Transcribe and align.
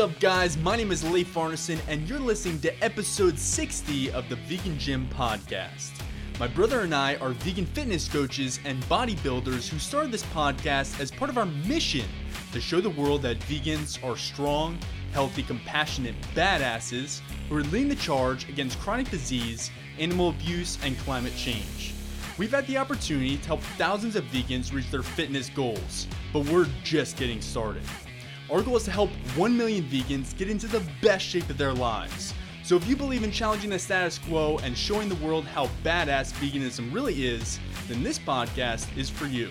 up, 0.00 0.18
guys? 0.18 0.56
My 0.56 0.76
name 0.76 0.92
is 0.92 1.04
Leif 1.04 1.34
Arneson, 1.34 1.78
and 1.86 2.08
you're 2.08 2.18
listening 2.18 2.58
to 2.60 2.72
episode 2.82 3.38
60 3.38 4.10
of 4.12 4.26
the 4.30 4.36
Vegan 4.36 4.78
Gym 4.78 5.06
Podcast. 5.12 5.90
My 6.38 6.48
brother 6.48 6.80
and 6.80 6.94
I 6.94 7.16
are 7.16 7.32
vegan 7.32 7.66
fitness 7.66 8.08
coaches 8.08 8.60
and 8.64 8.82
bodybuilders 8.84 9.68
who 9.68 9.78
started 9.78 10.10
this 10.10 10.22
podcast 10.22 10.98
as 11.00 11.10
part 11.10 11.28
of 11.28 11.36
our 11.36 11.44
mission 11.44 12.06
to 12.52 12.62
show 12.62 12.80
the 12.80 12.88
world 12.88 13.20
that 13.22 13.40
vegans 13.40 14.02
are 14.02 14.16
strong, 14.16 14.78
healthy, 15.12 15.42
compassionate 15.42 16.14
badasses 16.34 17.20
who 17.50 17.58
are 17.58 17.64
leading 17.64 17.88
the 17.90 17.94
charge 17.96 18.48
against 18.48 18.78
chronic 18.78 19.10
disease, 19.10 19.70
animal 19.98 20.30
abuse, 20.30 20.78
and 20.82 20.96
climate 21.00 21.34
change. 21.36 21.92
We've 22.38 22.52
had 22.52 22.66
the 22.66 22.78
opportunity 22.78 23.36
to 23.36 23.46
help 23.46 23.60
thousands 23.76 24.16
of 24.16 24.24
vegans 24.26 24.72
reach 24.72 24.90
their 24.90 25.02
fitness 25.02 25.50
goals, 25.50 26.06
but 26.32 26.46
we're 26.46 26.68
just 26.84 27.18
getting 27.18 27.42
started. 27.42 27.82
Our 28.50 28.62
goal 28.62 28.76
is 28.76 28.84
to 28.84 28.90
help 28.90 29.10
1 29.36 29.56
million 29.56 29.84
vegans 29.84 30.36
get 30.36 30.50
into 30.50 30.66
the 30.66 30.82
best 31.00 31.24
shape 31.24 31.48
of 31.50 31.56
their 31.56 31.72
lives. 31.72 32.34
So 32.64 32.74
if 32.74 32.84
you 32.88 32.96
believe 32.96 33.22
in 33.22 33.30
challenging 33.30 33.70
the 33.70 33.78
status 33.78 34.18
quo 34.18 34.58
and 34.64 34.76
showing 34.76 35.08
the 35.08 35.14
world 35.16 35.44
how 35.44 35.68
badass 35.84 36.32
veganism 36.32 36.92
really 36.92 37.26
is, 37.26 37.60
then 37.86 38.02
this 38.02 38.18
podcast 38.18 38.88
is 38.96 39.08
for 39.08 39.26
you. 39.26 39.50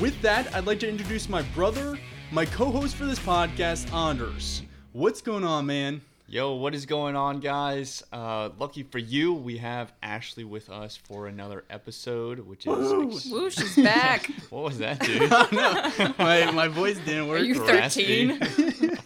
With 0.00 0.20
that, 0.22 0.52
I'd 0.56 0.66
like 0.66 0.80
to 0.80 0.88
introduce 0.88 1.28
my 1.28 1.42
brother, 1.54 1.96
my 2.32 2.44
co-host 2.46 2.96
for 2.96 3.04
this 3.04 3.20
podcast, 3.20 3.92
Anders. 3.94 4.62
What's 4.92 5.20
going 5.20 5.44
on, 5.44 5.66
man? 5.66 6.00
Yo, 6.28 6.54
what 6.54 6.74
is 6.74 6.86
going 6.86 7.14
on, 7.14 7.38
guys? 7.38 8.02
Uh, 8.12 8.48
lucky 8.58 8.82
for 8.82 8.98
you, 8.98 9.32
we 9.32 9.58
have 9.58 9.92
Ashley 10.02 10.42
with 10.42 10.68
us 10.68 10.96
for 10.96 11.28
another 11.28 11.64
episode, 11.70 12.40
which 12.40 12.66
is. 12.66 13.30
Woo, 13.30 13.48
she's 13.48 13.76
back. 13.76 14.26
what 14.50 14.64
was 14.64 14.78
that, 14.78 14.98
dude? 14.98 15.30
no, 15.52 16.14
my, 16.18 16.50
my 16.50 16.66
voice 16.66 16.98
didn't 16.98 17.28
work. 17.28 17.42
Are 17.42 17.44
you 17.44 17.54
13? 17.54 18.40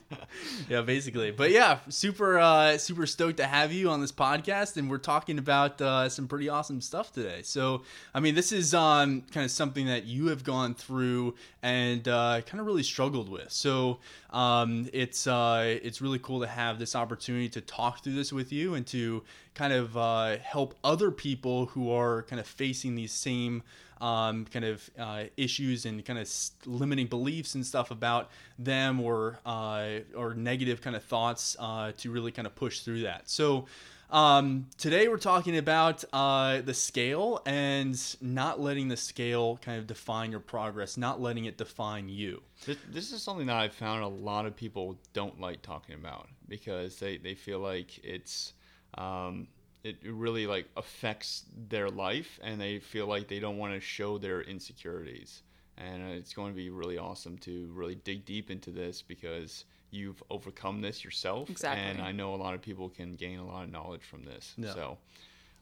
yeah, 0.70 0.82
basically. 0.82 1.32
But 1.32 1.50
yeah, 1.50 1.80
super 1.88 2.38
uh, 2.38 2.78
super 2.78 3.04
stoked 3.04 3.38
to 3.38 3.46
have 3.46 3.72
you 3.72 3.90
on 3.90 4.00
this 4.00 4.12
podcast, 4.12 4.76
and 4.76 4.88
we're 4.88 4.98
talking 4.98 5.36
about 5.36 5.82
uh, 5.82 6.08
some 6.08 6.28
pretty 6.28 6.48
awesome 6.48 6.80
stuff 6.80 7.12
today. 7.12 7.40
So, 7.42 7.82
I 8.14 8.20
mean, 8.20 8.36
this 8.36 8.52
is 8.52 8.72
um, 8.72 9.22
kind 9.32 9.44
of 9.44 9.50
something 9.50 9.86
that 9.86 10.04
you 10.04 10.28
have 10.28 10.44
gone 10.44 10.74
through 10.74 11.34
and 11.60 12.06
uh, 12.06 12.42
kind 12.46 12.60
of 12.60 12.66
really 12.66 12.84
struggled 12.84 13.28
with. 13.28 13.50
So, 13.50 13.98
um, 14.30 14.88
it's 14.92 15.26
uh, 15.26 15.78
it's 15.82 16.00
really 16.00 16.20
cool 16.20 16.38
to 16.38 16.46
have 16.46 16.78
this 16.78 16.94
opportunity 16.94 17.48
to 17.48 17.60
talk 17.60 18.04
through 18.04 18.14
this 18.14 18.32
with 18.32 18.52
you 18.52 18.74
and 18.74 18.86
to 18.86 19.24
kind 19.54 19.72
of 19.72 19.96
uh, 19.96 20.36
help 20.38 20.76
other 20.84 21.10
people 21.10 21.66
who 21.66 21.90
are 21.90 22.22
kind 22.22 22.38
of 22.38 22.46
facing 22.46 22.94
these 22.94 23.10
same 23.10 23.64
um, 24.00 24.46
kind 24.46 24.64
of 24.64 24.90
uh, 24.98 25.24
issues 25.36 25.86
and 25.86 26.04
kind 26.04 26.18
of 26.18 26.30
limiting 26.66 27.06
beliefs 27.06 27.54
and 27.54 27.64
stuff 27.64 27.90
about 27.90 28.30
them 28.58 29.00
or 29.00 29.38
uh, 29.44 30.00
or 30.16 30.34
negative 30.34 30.80
kind 30.80 30.96
of 30.96 31.04
thoughts 31.04 31.56
uh, 31.58 31.92
to 31.98 32.10
really 32.10 32.32
kind 32.32 32.46
of 32.46 32.54
push 32.54 32.80
through 32.80 33.02
that. 33.02 33.28
So. 33.28 33.66
Um, 34.12 34.66
today 34.76 35.06
we're 35.06 35.18
talking 35.18 35.56
about 35.56 36.02
uh, 36.12 36.62
the 36.62 36.74
scale 36.74 37.42
and 37.46 37.96
not 38.20 38.60
letting 38.60 38.88
the 38.88 38.96
scale 38.96 39.60
kind 39.62 39.78
of 39.78 39.86
define 39.86 40.32
your 40.32 40.40
progress, 40.40 40.96
not 40.96 41.20
letting 41.20 41.44
it 41.44 41.56
define 41.56 42.08
you. 42.08 42.42
This, 42.66 42.76
this 42.90 43.12
is 43.12 43.22
something 43.22 43.46
that 43.46 43.54
I've 43.54 43.72
found 43.72 44.02
a 44.02 44.08
lot 44.08 44.46
of 44.46 44.56
people 44.56 44.98
don't 45.12 45.40
like 45.40 45.62
talking 45.62 45.94
about 45.94 46.26
because 46.48 46.98
they, 46.98 47.18
they 47.18 47.36
feel 47.36 47.60
like 47.60 48.04
it's. 48.04 48.52
Um, 48.98 49.46
it 49.82 49.96
really 50.04 50.46
like 50.46 50.66
affects 50.76 51.44
their 51.68 51.88
life 51.88 52.38
and 52.42 52.60
they 52.60 52.78
feel 52.78 53.06
like 53.06 53.28
they 53.28 53.38
don't 53.40 53.58
want 53.58 53.72
to 53.74 53.80
show 53.80 54.18
their 54.18 54.42
insecurities 54.42 55.42
and 55.78 56.02
uh, 56.02 56.14
it's 56.14 56.34
going 56.34 56.52
to 56.52 56.56
be 56.56 56.68
really 56.70 56.98
awesome 56.98 57.38
to 57.38 57.70
really 57.72 57.94
dig 57.94 58.24
deep 58.24 58.50
into 58.50 58.70
this 58.70 59.00
because 59.02 59.64
you've 59.90 60.22
overcome 60.30 60.80
this 60.82 61.02
yourself 61.04 61.48
Exactly. 61.50 61.82
and 61.82 62.00
i 62.02 62.12
know 62.12 62.34
a 62.34 62.36
lot 62.36 62.54
of 62.54 62.60
people 62.62 62.88
can 62.88 63.14
gain 63.14 63.38
a 63.38 63.46
lot 63.46 63.64
of 63.64 63.70
knowledge 63.72 64.02
from 64.02 64.24
this 64.24 64.54
Yeah. 64.58 64.74
so 64.74 64.98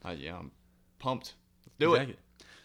uh, 0.05 0.15
yeah 0.17 0.37
i'm 0.37 0.51
pumped 0.99 1.35
let's 1.65 1.77
do 1.79 1.93
Exactly. 1.93 2.17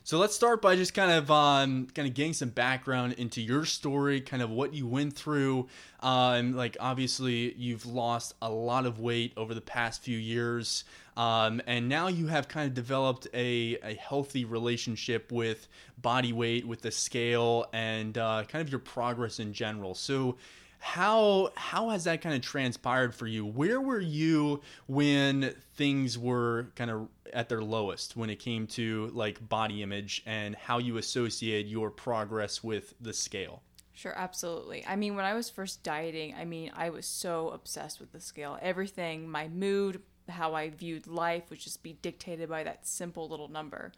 So 0.07 0.19
let's 0.19 0.35
start 0.35 0.61
by 0.61 0.77
just 0.77 0.93
kind 0.93 1.11
of 1.11 1.31
um, 1.31 1.87
kind 1.95 2.07
of 2.07 2.13
getting 2.13 2.35
some 2.35 2.51
background 2.51 3.15
into 3.15 3.41
your 3.41 3.65
story, 3.65 4.21
kind 4.21 4.43
of 4.43 4.51
what 4.51 4.75
you 4.75 4.87
went 4.87 5.15
through. 5.15 5.67
Um, 6.01 6.55
like 6.55 6.77
obviously 6.79 7.55
you've 7.55 7.87
lost 7.87 8.35
a 8.43 8.51
lot 8.51 8.85
of 8.85 9.01
weight 9.01 9.33
over 9.39 9.55
the 9.55 9.63
past 9.63 10.03
few 10.03 10.19
years, 10.19 10.85
um, 11.17 11.63
and 11.67 11.89
now 11.89 12.09
you 12.09 12.27
have 12.27 12.49
kind 12.49 12.69
of 12.69 12.75
developed 12.75 13.29
a, 13.33 13.79
a 13.83 13.95
healthy 13.95 14.45
relationship 14.45 15.33
with 15.33 15.69
body 15.97 16.35
weight, 16.35 16.67
with 16.67 16.83
the 16.83 16.91
scale, 16.91 17.65
and 17.73 18.19
uh, 18.19 18.45
kind 18.47 18.61
of 18.61 18.71
your 18.71 18.81
progress 18.81 19.41
in 19.41 19.55
general. 19.55 19.95
So 19.95 20.37
how 20.85 21.51
how 21.55 21.89
has 21.89 22.05
that 22.05 22.21
kind 22.21 22.35
of 22.35 22.43
transpired 22.43 23.15
for 23.15 23.27
you 23.27 23.43
where 23.43 23.81
were 23.81 23.99
you 24.01 24.61
when 24.87 25.55
things 25.77 26.19
were 26.19 26.67
kind 26.77 26.91
of 26.91 27.09
at 27.33 27.49
their 27.49 27.63
lowest 27.63 28.19
when 28.19 28.29
it 28.29 28.39
came 28.39 28.67
to 28.67 29.11
like 29.15 29.49
body 29.49 29.83
image 29.83 30.23
and 30.27 30.55
how 30.55 30.77
you 30.77 30.99
associate 30.99 31.65
your 31.65 31.91
progress 31.91 32.63
with 32.63 32.93
the 33.01 33.15
scale 33.15 33.63
Sure, 33.97 34.13
absolutely. 34.17 34.85
I 34.89 34.97
mean, 34.97 35.15
when 35.15 35.25
I 35.25 35.35
was 35.35 35.49
first 35.49 35.85
dieting, 35.85 36.35
I 36.35 36.45
mean, 36.45 36.73
I 36.75 36.91
was 36.91 37.07
so 37.07 37.51
obsessed 37.51 38.01
with 38.01 38.11
the 38.11 38.19
scale. 38.19 38.59
Everything, 38.61 39.29
my 39.29 39.47
mood, 39.47 40.03
how 40.29 40.53
I 40.55 40.71
viewed 40.71 41.07
life 41.07 41.45
would 41.49 41.61
just 41.61 41.81
be 41.81 41.93
dictated 42.03 42.49
by 42.49 42.65
that 42.65 42.89
simple 42.89 43.29
little 43.29 43.47
number. 43.47 43.93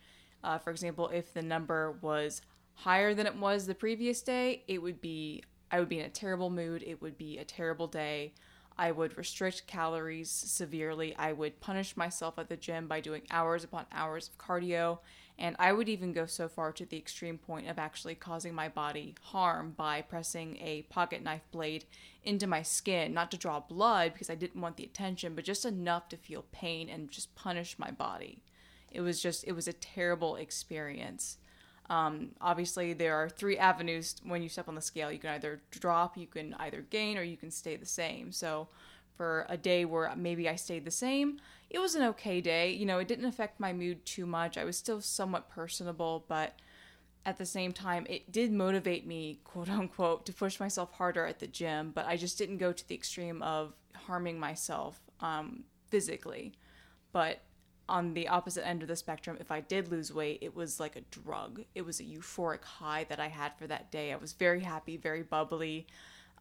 Uh, 0.44 0.58
for 0.58 0.70
example, 0.70 1.08
if 1.08 1.32
the 1.32 1.40
number 1.40 1.92
was 2.02 2.42
higher 2.74 3.14
than 3.14 3.26
it 3.26 3.36
was 3.36 3.66
the 3.66 3.74
previous 3.74 4.20
day, 4.20 4.64
it 4.68 4.82
would 4.82 5.00
be, 5.00 5.42
I 5.70 5.80
would 5.80 5.88
be 5.88 5.98
in 5.98 6.06
a 6.06 6.10
terrible 6.10 6.50
mood. 6.50 6.82
It 6.86 7.02
would 7.02 7.18
be 7.18 7.38
a 7.38 7.44
terrible 7.44 7.86
day. 7.86 8.32
I 8.78 8.92
would 8.92 9.16
restrict 9.16 9.66
calories 9.66 10.30
severely. 10.30 11.16
I 11.16 11.32
would 11.32 11.60
punish 11.60 11.96
myself 11.96 12.38
at 12.38 12.48
the 12.48 12.56
gym 12.56 12.86
by 12.86 13.00
doing 13.00 13.22
hours 13.30 13.64
upon 13.64 13.86
hours 13.90 14.28
of 14.28 14.38
cardio. 14.38 14.98
And 15.38 15.56
I 15.58 15.72
would 15.72 15.88
even 15.88 16.12
go 16.12 16.26
so 16.26 16.48
far 16.48 16.72
to 16.72 16.86
the 16.86 16.96
extreme 16.96 17.38
point 17.38 17.68
of 17.68 17.78
actually 17.78 18.14
causing 18.14 18.54
my 18.54 18.68
body 18.68 19.14
harm 19.20 19.74
by 19.76 20.02
pressing 20.02 20.58
a 20.60 20.82
pocket 20.82 21.22
knife 21.22 21.42
blade 21.50 21.84
into 22.22 22.46
my 22.46 22.62
skin, 22.62 23.12
not 23.12 23.30
to 23.30 23.36
draw 23.36 23.60
blood 23.60 24.12
because 24.12 24.30
I 24.30 24.34
didn't 24.34 24.60
want 24.60 24.76
the 24.76 24.84
attention, 24.84 25.34
but 25.34 25.44
just 25.44 25.64
enough 25.64 26.08
to 26.10 26.16
feel 26.16 26.44
pain 26.52 26.88
and 26.88 27.10
just 27.10 27.34
punish 27.34 27.78
my 27.78 27.90
body. 27.90 28.42
It 28.90 29.00
was 29.02 29.20
just, 29.20 29.44
it 29.44 29.52
was 29.52 29.68
a 29.68 29.74
terrible 29.74 30.36
experience. 30.36 31.38
Um, 31.88 32.30
obviously, 32.40 32.92
there 32.92 33.14
are 33.16 33.28
three 33.28 33.58
avenues 33.58 34.16
when 34.24 34.42
you 34.42 34.48
step 34.48 34.68
on 34.68 34.74
the 34.74 34.80
scale. 34.80 35.12
You 35.12 35.18
can 35.18 35.30
either 35.30 35.60
drop, 35.70 36.16
you 36.16 36.26
can 36.26 36.54
either 36.58 36.82
gain, 36.82 37.16
or 37.16 37.22
you 37.22 37.36
can 37.36 37.50
stay 37.50 37.76
the 37.76 37.86
same. 37.86 38.32
So, 38.32 38.68
for 39.16 39.46
a 39.48 39.56
day 39.56 39.84
where 39.84 40.12
maybe 40.14 40.48
I 40.48 40.56
stayed 40.56 40.84
the 40.84 40.90
same, 40.90 41.40
it 41.70 41.78
was 41.78 41.94
an 41.94 42.02
okay 42.02 42.40
day. 42.40 42.72
You 42.72 42.86
know, 42.86 42.98
it 42.98 43.08
didn't 43.08 43.24
affect 43.24 43.58
my 43.60 43.72
mood 43.72 44.04
too 44.04 44.26
much. 44.26 44.58
I 44.58 44.64
was 44.64 44.76
still 44.76 45.00
somewhat 45.00 45.48
personable, 45.48 46.24
but 46.28 46.54
at 47.24 47.38
the 47.38 47.46
same 47.46 47.72
time, 47.72 48.06
it 48.08 48.30
did 48.30 48.52
motivate 48.52 49.06
me, 49.06 49.40
quote 49.42 49.68
unquote, 49.68 50.26
to 50.26 50.32
push 50.32 50.60
myself 50.60 50.92
harder 50.92 51.26
at 51.26 51.40
the 51.40 51.46
gym, 51.46 51.90
but 51.92 52.06
I 52.06 52.16
just 52.16 52.38
didn't 52.38 52.58
go 52.58 52.72
to 52.72 52.88
the 52.88 52.94
extreme 52.94 53.42
of 53.42 53.74
harming 54.06 54.38
myself 54.38 55.00
um, 55.20 55.64
physically. 55.88 56.52
But 57.12 57.40
on 57.88 58.14
the 58.14 58.28
opposite 58.28 58.66
end 58.66 58.82
of 58.82 58.88
the 58.88 58.96
spectrum, 58.96 59.36
if 59.40 59.50
I 59.50 59.60
did 59.60 59.88
lose 59.88 60.12
weight, 60.12 60.38
it 60.42 60.54
was 60.54 60.80
like 60.80 60.96
a 60.96 61.02
drug. 61.02 61.62
It 61.74 61.82
was 61.82 62.00
a 62.00 62.04
euphoric 62.04 62.64
high 62.64 63.04
that 63.04 63.20
I 63.20 63.28
had 63.28 63.52
for 63.56 63.66
that 63.66 63.90
day. 63.90 64.12
I 64.12 64.16
was 64.16 64.32
very 64.32 64.60
happy, 64.60 64.96
very 64.96 65.22
bubbly. 65.22 65.86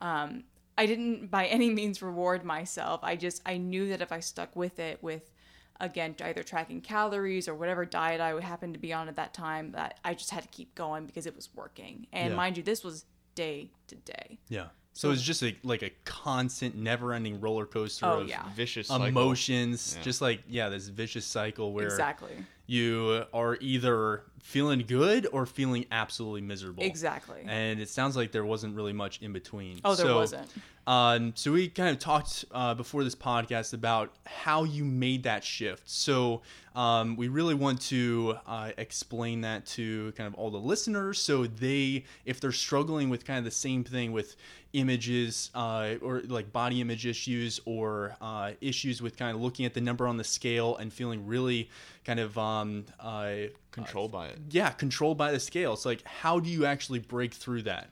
Um, 0.01 0.45
I 0.77 0.85
didn't 0.85 1.27
by 1.29 1.45
any 1.57 1.69
means 1.69 2.01
reward 2.01 2.43
myself. 2.43 2.99
I 3.03 3.15
just 3.15 3.41
I 3.45 3.57
knew 3.57 3.89
that 3.89 4.01
if 4.01 4.11
I 4.11 4.19
stuck 4.19 4.55
with 4.55 4.79
it, 4.79 5.01
with 5.03 5.31
again 5.79 6.15
either 6.23 6.41
tracking 6.41 6.81
calories 6.81 7.47
or 7.47 7.53
whatever 7.53 7.85
diet 7.85 8.21
I 8.21 8.33
would 8.33 8.43
happen 8.43 8.71
to 8.73 8.79
be 8.79 8.93
on 8.93 9.07
at 9.07 9.15
that 9.17 9.33
time, 9.33 9.71
that 9.73 9.99
I 10.03 10.13
just 10.13 10.31
had 10.31 10.43
to 10.43 10.49
keep 10.49 10.73
going 10.73 11.05
because 11.05 11.25
it 11.25 11.35
was 11.35 11.49
working. 11.53 12.07
And 12.11 12.31
Yeah. 12.31 12.35
mind 12.37 12.57
you, 12.57 12.63
this 12.63 12.83
was 12.83 13.05
day 13.35 13.71
to 13.87 13.95
day. 13.95 14.39
yeah 14.47 14.67
so 14.97 15.11
it's 15.11 15.21
just 15.21 15.43
a, 15.43 15.53
like 15.63 15.83
a 15.83 15.91
constant 16.05 16.73
never-ending 16.75 17.41
roller 17.41 17.65
coaster 17.65 18.05
Oh 18.05 18.21
of 18.21 18.29
yeah, 18.29 18.43
vicious 18.55 18.87
cycle. 18.87 19.05
emotions 19.05 19.93
Yeah. 19.97 20.03
just 20.03 20.21
like 20.21 20.41
yeah 20.49 20.69
this 20.69 20.87
vicious 20.87 21.25
cycle 21.25 21.73
where 21.73 21.85
exactly, 21.85 22.31
you 22.65 23.25
are 23.33 23.57
either 23.61 24.23
feeling 24.45 24.83
good 24.87 25.27
or 25.31 25.47
feeling 25.47 25.87
absolutely 25.91 26.39
miserable 26.39 26.83
exactly. 26.83 27.43
and 27.47 27.79
it 27.79 27.89
sounds 27.89 28.15
like 28.15 28.31
there 28.31 28.45
wasn't 28.45 28.75
really 28.75 28.93
much 28.93 29.19
in 29.23 29.33
between. 29.33 29.81
Oh, 29.83 29.95
there 29.95 30.05
So, 30.05 30.15
wasn't. 30.17 30.47
Um, 30.85 31.33
so 31.35 31.51
we 31.51 31.67
kind 31.67 31.89
of 31.89 31.97
talked 31.97 32.45
uh, 32.51 32.75
before 32.75 33.03
this 33.03 33.15
podcast 33.15 33.73
about 33.73 34.13
how 34.27 34.63
you 34.63 34.85
made 34.85 35.23
that 35.23 35.43
shift. 35.43 35.89
So 35.89 36.43
um, 36.75 37.15
we 37.15 37.27
really 37.27 37.55
want 37.55 37.81
to 37.83 38.37
uh, 38.45 38.71
explain 38.77 39.41
that 39.41 39.65
to 39.67 40.11
kind 40.15 40.27
of 40.27 40.35
all 40.35 40.51
the 40.51 40.59
listeners, 40.59 41.19
so 41.19 41.47
they, 41.47 42.05
if 42.25 42.39
they're 42.39 42.51
struggling 42.51 43.09
with 43.09 43.25
kind 43.25 43.39
of 43.39 43.45
the 43.45 43.51
same 43.51 43.83
thing 43.83 44.11
with 44.11 44.35
images 44.73 45.49
uh, 45.55 45.95
or 46.01 46.21
like 46.27 46.51
body 46.51 46.81
image 46.81 47.05
issues 47.07 47.59
or 47.65 48.15
uh, 48.21 48.51
issues 48.61 49.01
with 49.01 49.17
kind 49.17 49.33
of 49.35 49.41
looking 49.41 49.65
at 49.65 49.73
the 49.73 49.81
number 49.81 50.05
on 50.05 50.17
the 50.17 50.23
scale 50.23 50.75
and 50.77 50.91
feeling 50.93 51.25
really 51.25 51.69
kind 52.03 52.19
of 52.19 52.37
um, 52.37 52.85
uh, 52.99 53.35
controlled 53.71 54.11
by 54.11 54.27
it 54.27 54.34
yeah, 54.49 54.69
controlled 54.71 55.17
by 55.17 55.31
the 55.31 55.39
scale. 55.39 55.73
It's 55.73 55.85
like, 55.85 56.05
how 56.05 56.39
do 56.39 56.49
you 56.49 56.65
actually 56.65 56.99
break 56.99 57.33
through 57.33 57.63
that? 57.63 57.89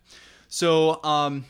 So, 0.47 1.03
um, 1.03 1.45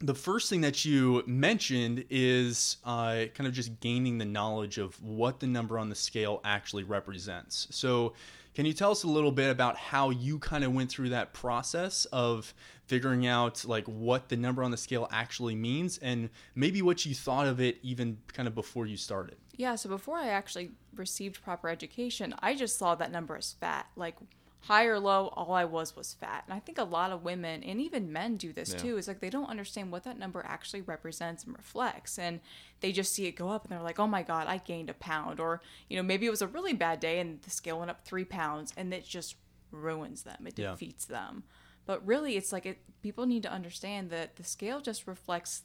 the 0.00 0.14
first 0.14 0.48
thing 0.48 0.62
that 0.62 0.84
you 0.84 1.22
mentioned 1.26 2.04
is 2.08 2.78
uh, 2.84 3.24
kind 3.34 3.46
of 3.46 3.52
just 3.52 3.80
gaining 3.80 4.16
the 4.16 4.24
knowledge 4.24 4.78
of 4.78 5.00
what 5.02 5.40
the 5.40 5.46
number 5.46 5.78
on 5.78 5.90
the 5.90 5.94
scale 5.94 6.40
actually 6.42 6.84
represents. 6.84 7.66
So, 7.70 8.14
can 8.54 8.66
you 8.66 8.72
tell 8.72 8.90
us 8.90 9.04
a 9.04 9.08
little 9.08 9.32
bit 9.32 9.50
about 9.50 9.76
how 9.76 10.10
you 10.10 10.38
kind 10.38 10.64
of 10.64 10.72
went 10.72 10.90
through 10.90 11.10
that 11.10 11.32
process 11.32 12.04
of 12.06 12.52
figuring 12.86 13.26
out 13.26 13.64
like 13.64 13.86
what 13.86 14.28
the 14.28 14.36
number 14.36 14.62
on 14.64 14.70
the 14.70 14.76
scale 14.76 15.08
actually 15.12 15.54
means 15.54 15.98
and 15.98 16.28
maybe 16.54 16.82
what 16.82 17.06
you 17.06 17.14
thought 17.14 17.46
of 17.46 17.60
it 17.60 17.78
even 17.82 18.18
kind 18.32 18.48
of 18.48 18.54
before 18.54 18.86
you 18.86 18.96
started? 18.96 19.36
Yeah, 19.56 19.76
so 19.76 19.88
before 19.88 20.16
I 20.16 20.28
actually 20.28 20.72
received 20.96 21.42
proper 21.42 21.68
education, 21.68 22.34
I 22.40 22.54
just 22.54 22.78
saw 22.78 22.94
that 22.96 23.12
number 23.12 23.36
as 23.36 23.52
fat. 23.52 23.86
Like 23.94 24.16
high 24.64 24.84
or 24.84 24.98
low, 24.98 25.28
all 25.28 25.52
I 25.52 25.64
was 25.64 25.96
was 25.96 26.12
fat. 26.14 26.44
And 26.46 26.54
I 26.54 26.58
think 26.60 26.78
a 26.78 26.84
lot 26.84 27.12
of 27.12 27.22
women 27.24 27.62
and 27.62 27.80
even 27.80 28.12
men 28.12 28.36
do 28.36 28.52
this 28.52 28.70
Yeah. 28.72 28.78
too. 28.80 28.96
It's 28.98 29.08
like 29.08 29.20
they 29.20 29.30
don't 29.30 29.48
understand 29.48 29.90
what 29.90 30.04
that 30.04 30.18
number 30.18 30.44
actually 30.46 30.82
represents 30.82 31.44
and 31.44 31.56
reflects. 31.56 32.18
And 32.18 32.40
they 32.80 32.92
just 32.92 33.12
see 33.12 33.26
it 33.26 33.32
go 33.36 33.48
up 33.48 33.64
and 33.64 33.72
they're 33.72 33.82
like, 33.82 33.98
oh 33.98 34.06
my 34.06 34.22
God, 34.22 34.46
I 34.48 34.58
gained 34.58 34.90
a 34.90 34.94
pound. 34.94 35.40
Or, 35.40 35.62
you 35.88 35.96
know, 35.96 36.02
maybe 36.02 36.26
it 36.26 36.30
was 36.30 36.42
a 36.42 36.46
really 36.46 36.74
bad 36.74 37.00
day 37.00 37.20
and 37.20 37.40
the 37.42 37.50
scale 37.50 37.78
went 37.78 37.90
up 37.90 38.04
three 38.04 38.24
pounds 38.24 38.72
and 38.76 38.92
it 38.92 39.04
just 39.04 39.36
ruins 39.70 40.22
them. 40.24 40.46
It 40.46 40.58
Yeah. 40.58 40.72
defeats 40.72 41.06
them. 41.06 41.44
But 41.86 42.06
really, 42.06 42.36
it's 42.36 42.52
like 42.52 42.66
it, 42.66 42.78
people 43.02 43.24
need 43.26 43.42
to 43.44 43.50
understand 43.50 44.10
that 44.10 44.36
the 44.36 44.44
scale 44.44 44.80
just 44.80 45.06
reflects 45.06 45.62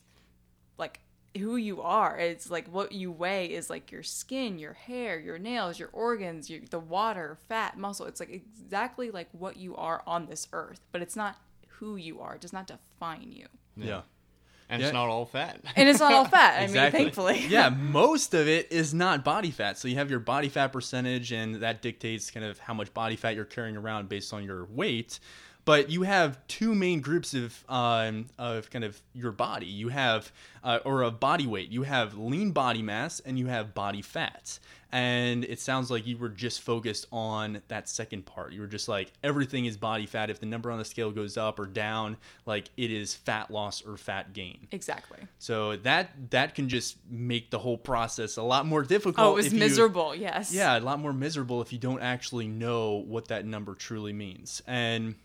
like 0.77 1.01
who 1.37 1.55
you 1.57 1.81
are. 1.81 2.17
It's 2.17 2.49
like 2.49 2.67
what 2.67 2.91
you 2.91 3.11
weigh 3.11 3.47
is 3.47 3.69
like 3.69 3.91
your 3.91 4.03
skin, 4.03 4.57
your 4.59 4.73
hair, 4.73 5.19
your 5.19 5.37
nails, 5.37 5.77
your 5.79 5.89
organs, 5.91 6.49
your, 6.49 6.61
the 6.69 6.79
water, 6.79 7.37
fat, 7.49 7.77
muscle. 7.77 8.05
It's 8.05 8.19
like 8.19 8.29
exactly 8.31 9.11
like 9.11 9.27
what 9.31 9.57
you 9.57 9.75
are 9.75 10.01
on 10.07 10.27
this 10.27 10.47
earth, 10.53 10.79
but 10.91 11.01
it's 11.01 11.15
not 11.15 11.37
who 11.79 11.95
you 11.97 12.21
are. 12.21 12.35
It 12.35 12.41
does 12.41 12.53
not 12.53 12.67
define 12.67 13.31
you. 13.31 13.47
Yeah. 13.75 14.01
and 14.69 14.81
Yeah. 14.81 14.87
it's 14.87 14.93
not 14.93 15.09
all 15.09 15.25
fat. 15.25 15.59
And 15.75 15.89
it's 15.89 15.99
not 15.99 16.13
all 16.13 16.25
fat. 16.25 16.59
I 16.59 16.63
Exactly. 16.63 16.99
mean, 16.99 17.05
thankfully. 17.05 17.45
yeah, 17.49 17.69
most 17.69 18.33
of 18.33 18.47
it 18.47 18.71
is 18.71 18.93
not 18.93 19.23
body 19.25 19.51
fat. 19.51 19.77
So 19.77 19.87
you 19.87 19.95
have 19.97 20.09
your 20.09 20.19
body 20.21 20.49
fat 20.49 20.67
percentage, 20.71 21.31
and 21.33 21.55
that 21.55 21.81
dictates 21.81 22.31
kind 22.31 22.45
of 22.45 22.57
how 22.59 22.73
much 22.73 22.93
body 22.93 23.15
fat 23.15 23.35
you're 23.35 23.45
carrying 23.45 23.75
around 23.77 24.07
based 24.09 24.33
on 24.33 24.43
your 24.43 24.65
weight. 24.65 25.19
But 25.65 25.89
you 25.89 26.03
have 26.03 26.37
two 26.47 26.75
main 26.75 27.01
groups 27.01 27.33
of 27.33 27.63
um, 27.67 28.27
of 28.37 28.69
kind 28.69 28.83
of 28.85 29.01
your 29.13 29.31
body. 29.31 29.65
You 29.65 29.89
have 29.89 30.31
uh, 30.63 30.79
or 30.85 31.01
of 31.01 31.19
body 31.19 31.47
weight. 31.47 31.71
You 31.71 31.83
have 31.83 32.15
lean 32.17 32.51
body 32.51 32.83
mass, 32.83 33.19
and 33.19 33.37
you 33.39 33.47
have 33.47 33.73
body 33.73 34.01
fat. 34.03 34.59
And 34.91 35.43
it 35.43 35.59
sounds 35.59 35.91
like 35.91 36.05
you 36.07 36.17
were 36.17 36.29
just 36.29 36.61
focused 36.61 37.07
on 37.11 37.61
that 37.67 37.89
second 37.89 38.25
part. 38.25 38.53
You 38.53 38.61
were 38.61 38.67
just 38.67 38.87
like 38.87 39.11
everything 39.23 39.65
is 39.65 39.75
body 39.75 40.05
fat. 40.05 40.29
If 40.29 40.39
the 40.39 40.45
number 40.45 40.71
on 40.71 40.77
the 40.77 40.85
scale 40.85 41.11
goes 41.11 41.35
up 41.35 41.59
or 41.59 41.65
down, 41.65 42.15
like 42.45 42.69
it 42.77 42.91
is 42.91 43.13
fat 43.13 43.49
loss 43.51 43.83
or 43.85 43.97
fat 43.97 44.31
gain. 44.33 44.67
Exactly. 44.71 45.17
So 45.39 45.75
that 45.77 46.11
that 46.29 46.53
can 46.55 46.69
just 46.69 46.97
make 47.09 47.49
the 47.49 47.59
whole 47.59 47.77
process 47.77 48.37
a 48.37 48.43
lot 48.43 48.67
more 48.67 48.83
difficult. 48.83 49.27
Oh, 49.27 49.31
it 49.31 49.35
was 49.35 49.45
if 49.47 49.53
you- 49.53 49.59
miserable. 49.59 50.15
Yes. 50.15 50.53
yeah, 50.53 50.77
a 50.77 50.79
lot 50.79 50.99
more 50.99 51.11
miserable 51.11 51.61
if 51.63 51.73
you 51.73 51.79
don't 51.79 52.01
actually 52.01 52.47
know 52.47 53.03
what 53.07 53.27
that 53.29 53.45
number 53.45 53.73
truly 53.73 54.13
means. 54.13 54.61
And 54.67 55.15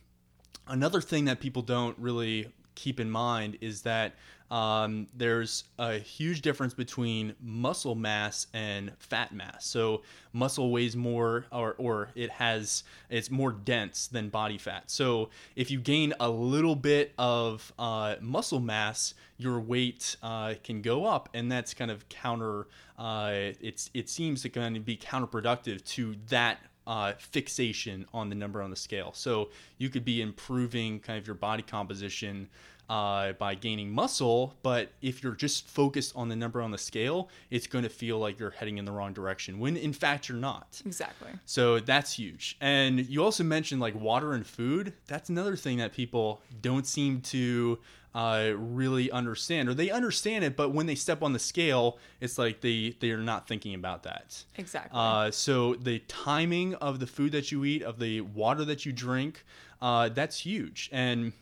another 0.70 1.00
thing 1.00 1.26
that 1.26 1.40
people 1.40 1.62
don't 1.62 1.98
really 1.98 2.48
keep 2.74 2.98
in 2.98 3.10
mind 3.10 3.58
is 3.60 3.82
that 3.82 4.14
um, 4.50 5.06
there's 5.14 5.64
a 5.78 5.98
huge 5.98 6.42
difference 6.42 6.74
between 6.74 7.34
muscle 7.40 7.94
mass 7.94 8.48
and 8.52 8.90
fat 8.98 9.32
mass. 9.32 9.64
So 9.64 10.02
muscle 10.32 10.72
weighs 10.72 10.96
more, 10.96 11.46
or 11.52 11.74
or 11.78 12.08
it 12.16 12.30
has 12.30 12.82
it's 13.08 13.30
more 13.30 13.52
dense 13.52 14.08
than 14.08 14.28
body 14.28 14.58
fat. 14.58 14.90
So 14.90 15.30
if 15.54 15.70
you 15.70 15.78
gain 15.78 16.14
a 16.18 16.28
little 16.28 16.74
bit 16.74 17.12
of 17.16 17.72
uh, 17.78 18.16
muscle 18.20 18.60
mass, 18.60 19.14
your 19.36 19.60
weight 19.60 20.16
uh, 20.22 20.54
can 20.64 20.82
go 20.82 21.04
up, 21.04 21.28
and 21.32 21.50
that's 21.50 21.72
kind 21.72 21.90
of 21.90 22.08
counter. 22.08 22.66
Uh, 22.98 23.52
it's 23.60 23.88
it 23.94 24.08
seems 24.08 24.42
to 24.42 24.48
kind 24.48 24.76
of 24.76 24.84
be 24.84 24.96
counterproductive 24.96 25.84
to 25.84 26.16
that 26.28 26.58
uh, 26.86 27.12
fixation 27.18 28.06
on 28.12 28.28
the 28.28 28.34
number 28.34 28.62
on 28.62 28.70
the 28.70 28.76
scale. 28.76 29.12
So 29.14 29.50
you 29.78 29.88
could 29.88 30.04
be 30.04 30.22
improving 30.22 31.00
kind 31.00 31.18
of 31.18 31.26
your 31.26 31.34
body 31.34 31.62
composition 31.62 32.48
uh, 32.90 33.32
by 33.34 33.54
gaining 33.54 33.88
muscle, 33.88 34.56
but 34.64 34.90
if 35.00 35.22
you're 35.22 35.36
just 35.36 35.68
focused 35.68 36.12
on 36.16 36.28
the 36.28 36.34
number 36.34 36.60
on 36.60 36.72
the 36.72 36.78
scale, 36.78 37.28
it's 37.48 37.68
going 37.68 37.84
to 37.84 37.88
feel 37.88 38.18
like 38.18 38.40
you're 38.40 38.50
heading 38.50 38.78
in 38.78 38.84
the 38.84 38.90
wrong 38.90 39.12
direction 39.12 39.60
when 39.60 39.76
in 39.76 39.92
fact 39.92 40.28
you're 40.28 40.36
not. 40.36 40.82
Exactly. 40.84 41.30
So 41.46 41.78
that's 41.78 42.14
huge. 42.14 42.56
And 42.60 43.06
you 43.08 43.22
also 43.22 43.44
mentioned 43.44 43.80
like 43.80 43.94
water 43.94 44.32
and 44.32 44.44
food. 44.44 44.92
That's 45.06 45.28
another 45.28 45.54
thing 45.54 45.78
that 45.78 45.92
people 45.92 46.42
don't 46.60 46.84
seem 46.84 47.20
to 47.20 47.78
uh, 48.12 48.50
really 48.56 49.08
understand, 49.12 49.68
or 49.68 49.74
they 49.74 49.90
understand 49.90 50.42
it, 50.42 50.56
but 50.56 50.70
when 50.70 50.86
they 50.86 50.96
step 50.96 51.22
on 51.22 51.32
the 51.32 51.38
scale, 51.38 51.96
it's 52.20 52.38
like 52.38 52.60
they 52.60 52.96
they 52.98 53.12
are 53.12 53.18
not 53.18 53.46
thinking 53.46 53.74
about 53.74 54.02
that. 54.02 54.42
Exactly. 54.56 54.90
Uh, 54.92 55.30
so 55.30 55.76
the 55.76 56.00
timing 56.08 56.74
of 56.74 56.98
the 56.98 57.06
food 57.06 57.30
that 57.30 57.52
you 57.52 57.64
eat, 57.64 57.84
of 57.84 58.00
the 58.00 58.22
water 58.22 58.64
that 58.64 58.84
you 58.84 58.92
drink, 58.92 59.44
uh, 59.80 60.08
that's 60.08 60.40
huge. 60.40 60.90
And 60.90 61.32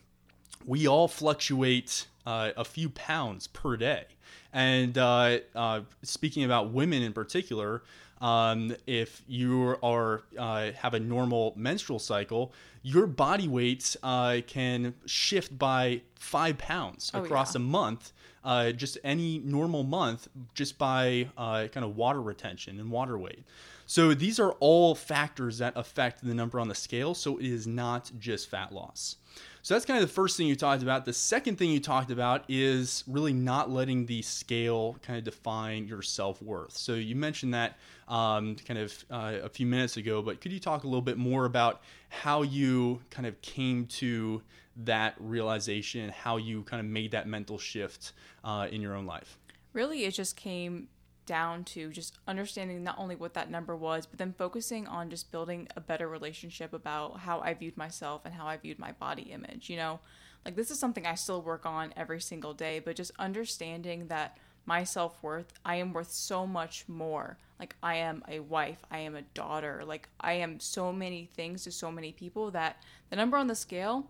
we 0.66 0.87
all 0.87 1.08
fluctuate 1.08 2.06
uh, 2.26 2.50
a 2.56 2.64
few 2.64 2.90
pounds 2.90 3.46
per 3.46 3.76
day. 3.76 4.05
And 4.52 4.96
uh, 4.96 5.38
uh, 5.55 5.81
speaking 6.02 6.44
about 6.44 6.70
women 6.72 7.02
in 7.02 7.12
particular, 7.12 7.82
um, 8.20 8.75
if 8.87 9.22
you 9.28 9.76
are 9.82 10.22
uh, 10.37 10.72
have 10.72 10.94
a 10.94 11.00
normal 11.00 11.52
menstrual 11.56 11.99
cycle, 11.99 12.52
your 12.82 13.06
body 13.06 13.46
weight 13.49 13.96
uh, 14.02 14.38
can 14.46 14.94
shift 15.06 15.56
by 15.58 16.00
five 16.16 16.58
pounds 16.58 17.11
Oh, 17.14 17.22
across 17.22 17.54
yeah. 17.54 17.61
a 17.61 17.64
month. 17.64 18.12
Uh, 18.44 18.72
just 18.72 18.96
any 19.04 19.40
normal 19.40 19.82
month, 19.82 20.28
just 20.54 20.78
by 20.78 21.28
uh, 21.37 21.66
kind 21.69 21.84
of 21.84 21.96
water 21.96 22.22
retention 22.22 22.81
and 22.81 22.90
water 22.90 23.19
weight. 23.19 23.44
So 23.88 24.12
these 24.12 24.38
are 24.38 24.52
all 24.61 24.94
factors 24.94 25.56
that 25.58 25.73
affect 25.75 26.23
the 26.23 26.35
number 26.35 26.61
on 26.61 26.69
the 26.69 26.75
scale. 26.75 27.14
So 27.14 27.38
it 27.38 27.46
is 27.46 27.67
not 27.67 28.11
just 28.19 28.50
fat 28.50 28.70
loss. 28.70 29.17
So 29.62 29.75
that's 29.75 29.87
kind 29.87 30.02
of 30.02 30.06
the 30.06 30.12
first 30.12 30.37
thing 30.37 30.46
you 30.46 30.56
talked 30.56 30.82
about. 30.82 31.06
The 31.06 31.14
second 31.14 31.56
thing 31.56 31.70
you 31.70 31.81
talked 31.81 32.11
about 32.11 32.44
is 32.50 33.02
really 33.06 33.32
not 33.32 33.70
letting 33.70 34.05
the 34.05 34.20
scale 34.20 34.99
kind 35.00 35.19
of 35.19 35.25
define 35.25 35.88
your 35.88 36.02
self 36.02 36.43
worth. 36.43 36.76
So 36.76 36.93
you 36.96 37.17
mentioned 37.17 37.55
that 37.55 37.79
um, 38.08 38.56
kind 38.56 38.79
of 38.79 39.05
uh, 39.11 39.38
a 39.42 39.49
few 39.49 39.64
minutes 39.64 39.97
ago, 39.97 40.21
but 40.21 40.42
could 40.42 40.52
you 40.52 40.61
talk 40.61 40.85
a 40.85 40.87
little 40.87 41.00
bit 41.00 41.16
more 41.16 41.47
about 41.47 41.80
how 42.11 42.42
you 42.42 43.00
kind 43.09 43.26
of 43.26 43.40
came 43.40 43.87
to 43.87 44.42
that 44.85 45.14
realization, 45.18 46.11
how 46.11 46.37
you 46.37 46.62
kind 46.64 46.80
of 46.80 46.87
made 46.87 47.12
that 47.12 47.26
mental 47.26 47.57
shift 47.57 48.12
uh, 48.45 48.68
in 48.71 48.83
your 48.83 48.95
own 48.95 49.07
life? 49.07 49.38
really 49.73 50.04
it 50.04 50.12
just 50.12 50.37
came 50.37 50.88
down 51.28 51.62
to 51.62 51.90
just 51.90 52.18
understanding 52.26 52.82
not 52.82 52.99
only 52.99 53.14
what 53.14 53.35
that 53.35 53.50
number 53.50 53.76
was 53.76 54.06
but 54.06 54.18
then 54.18 54.32
focusing 54.32 54.87
on 54.87 55.11
just 55.11 55.30
building 55.30 55.68
a 55.76 55.80
better 55.80 56.08
relationship 56.08 56.73
about 56.73 57.20
how 57.20 57.38
i 57.40 57.52
viewed 57.52 57.76
myself 57.76 58.23
and 58.25 58.35
how 58.35 58.47
i 58.47 58.56
viewed 58.56 58.78
my 58.78 58.92
body 58.92 59.30
image 59.30 59.68
you 59.68 59.76
know? 59.76 60.00
Like 60.44 60.56
this 60.56 60.70
is 60.70 60.80
something 60.80 61.06
i 61.06 61.14
still 61.14 61.42
work 61.42 61.66
on 61.66 61.92
every 61.97 62.20
single 62.20 62.54
day 62.54 62.78
but 62.78 62.97
just 62.97 63.12
understanding 63.18 64.06
that 64.06 64.38
my 64.64 64.82
self-worth 64.85 65.52
i 65.64 65.76
am 65.76 65.92
worth 65.92 66.11
so 66.11 66.47
much 66.47 66.88
more. 66.88 67.37
Like 67.61 67.76
i 67.82 67.97
am 67.97 68.25
a 68.26 68.40
wife 68.40 68.78
i 68.90 68.99
am 68.99 69.14
a 69.14 69.23
daughter 69.23 69.82
like 69.87 70.08
i 70.20 70.32
am 70.32 70.58
so 70.61 70.92
many 70.92 71.28
things 71.37 71.64
to 71.64 71.70
so 71.70 71.92
many 71.92 72.12
people 72.12 72.50
that 72.52 72.82
the 73.11 73.16
number 73.16 73.37
on 73.37 73.49
the 73.49 73.54
scale 73.54 74.06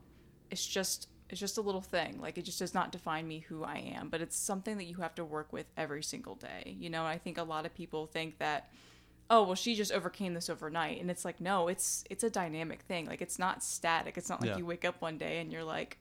it's 0.51 0.67
just 0.67 1.09
it's 1.31 1.41
just 1.41 1.59
a 1.59 1.61
little 1.61 1.81
thing 1.81 2.19
like 2.21 2.39
it 2.39 2.43
just 2.45 2.59
does 2.59 2.75
not 2.75 2.91
define 2.93 3.27
me 3.29 3.41
who 3.49 3.63
i 3.65 3.77
am 3.77 4.09
but 4.09 4.21
it's 4.21 4.37
something 4.37 4.77
that 4.79 4.85
you 4.85 4.97
have 4.97 5.15
to 5.15 5.25
work 5.25 5.53
with 5.53 5.67
every 5.77 6.03
single 6.03 6.35
day 6.35 6.77
you 6.79 6.89
know 6.91 7.01
and 7.01 7.09
i 7.09 7.19
think 7.19 7.39
a 7.39 7.43
lot 7.43 7.67
of 7.67 7.75
people 7.75 8.07
think 8.07 8.39
that 8.39 8.71
oh 9.31 9.43
well 9.45 9.55
she 9.55 9.75
just 9.75 9.93
overcame 9.93 10.33
this 10.35 10.49
overnight 10.49 11.01
and 11.01 11.11
it's 11.11 11.25
like 11.25 11.41
no 11.41 11.69
it's 11.69 12.05
it's 12.11 12.25
a 12.25 12.31
dynamic 12.31 12.81
thing 12.83 13.07
like 13.07 13.21
it's 13.21 13.39
not 13.39 13.63
static 13.63 14.17
it's 14.17 14.29
not 14.29 14.41
like 14.41 14.51
Yeah. 14.51 14.57
you 14.59 14.67
wake 14.67 14.85
up 14.85 15.01
one 15.01 15.19
day 15.19 15.39
and 15.39 15.53
you're 15.53 15.65
like 15.65 15.99